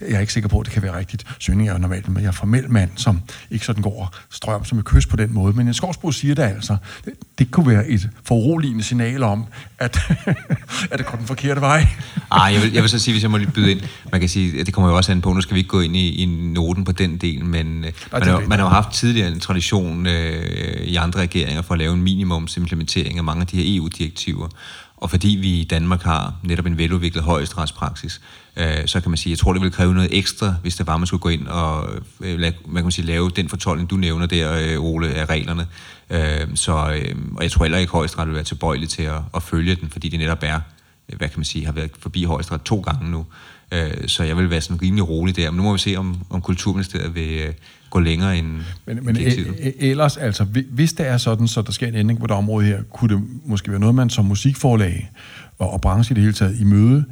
[0.00, 1.26] jeg er ikke sikker på, at det kan være rigtigt.
[1.38, 3.20] Søgning er jo normalt, men jeg er formel mand, som
[3.50, 5.52] ikke sådan går og strøm som et kys på den måde.
[5.52, 6.76] Men Jens Skovsbo siger det altså.
[7.04, 9.44] Det, det kunne være et foruroligende signal om,
[9.78, 9.98] at,
[10.90, 11.86] at det går den forkerte vej.
[12.32, 13.80] Ej, jeg vil, jeg vil så sige, hvis jeg må lige byde ind,
[14.12, 15.80] man kan sige, at det kommer jo også an på, nu skal vi ikke gå
[15.80, 18.92] ind i, i noten på den del, men øh, man, har, man har jo haft
[18.92, 23.46] tidligere en tradition øh, i andre regeringer for at lave en minimumsimplementering af mange af
[23.46, 24.48] de her EU-direktiver.
[24.96, 28.20] Og fordi vi i Danmark har netop en veludviklet højesteretspraksis,
[28.56, 30.96] øh, så kan man sige, jeg tror, det vil kræve noget ekstra, hvis det var,
[30.96, 31.88] man skulle gå ind og
[32.20, 35.66] øh, lave, man kan sige, lave den fortolkning, du nævner der, øh, Ole, af reglerne.
[36.10, 39.42] Øh, så, øh, og jeg tror heller ikke, højesteret vil være tilbøjelig til at, at
[39.42, 40.60] følge den, fordi det netop er,
[41.08, 43.26] øh, hvad kan man sige, har været forbi højesteret to gange nu.
[43.72, 45.50] Øh, så jeg vil være sådan rimelig rolig der.
[45.50, 47.54] Men nu må vi se, om, om Kulturministeriet vil øh,
[47.90, 48.46] gå længere end
[48.86, 51.94] Men, men e- e- ellers, altså, hvi- hvis det er sådan, så der sker en
[51.94, 55.10] ændring på det område her, kunne det måske være noget, man som musikforlag
[55.58, 57.04] og, og branche i det hele taget i møde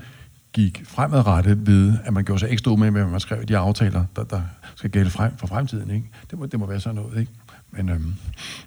[0.53, 4.25] gik fremadrettet ved, at man gjorde sig ekstra med, hvad man skrev de aftaler, der,
[4.25, 4.41] der
[4.77, 5.91] skal gælde frem for fremtiden.
[5.91, 6.07] Ikke?
[6.31, 7.21] Det, må, det må være sådan noget.
[7.21, 7.33] Ikke?
[7.73, 8.15] Men, øhm,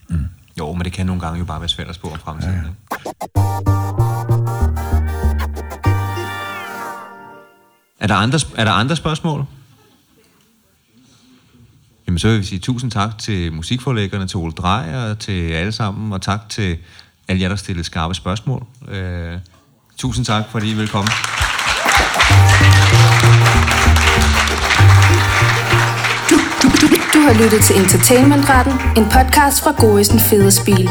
[0.10, 0.18] mm.
[0.60, 2.56] Jo, men det kan nogle gange jo bare være svært at spå om fremtiden.
[2.56, 2.62] Ja,
[4.94, 4.97] ja.
[8.00, 9.45] Er der andre, er der andre spørgsmål?
[12.08, 16.14] Jamen, så vil vi sige tusind tak til musikforlæggerne, til Ole Drejer, til alle sammen,
[16.14, 16.78] og tak til
[17.28, 18.66] alle jer, der stillede skarpe spørgsmål.
[18.88, 19.38] Øh,
[19.98, 21.10] tusind tak, fordi I vil komme.
[27.14, 30.89] Du har lyttet til Entertainmentretten, en podcast fra Goisen Fede Spil.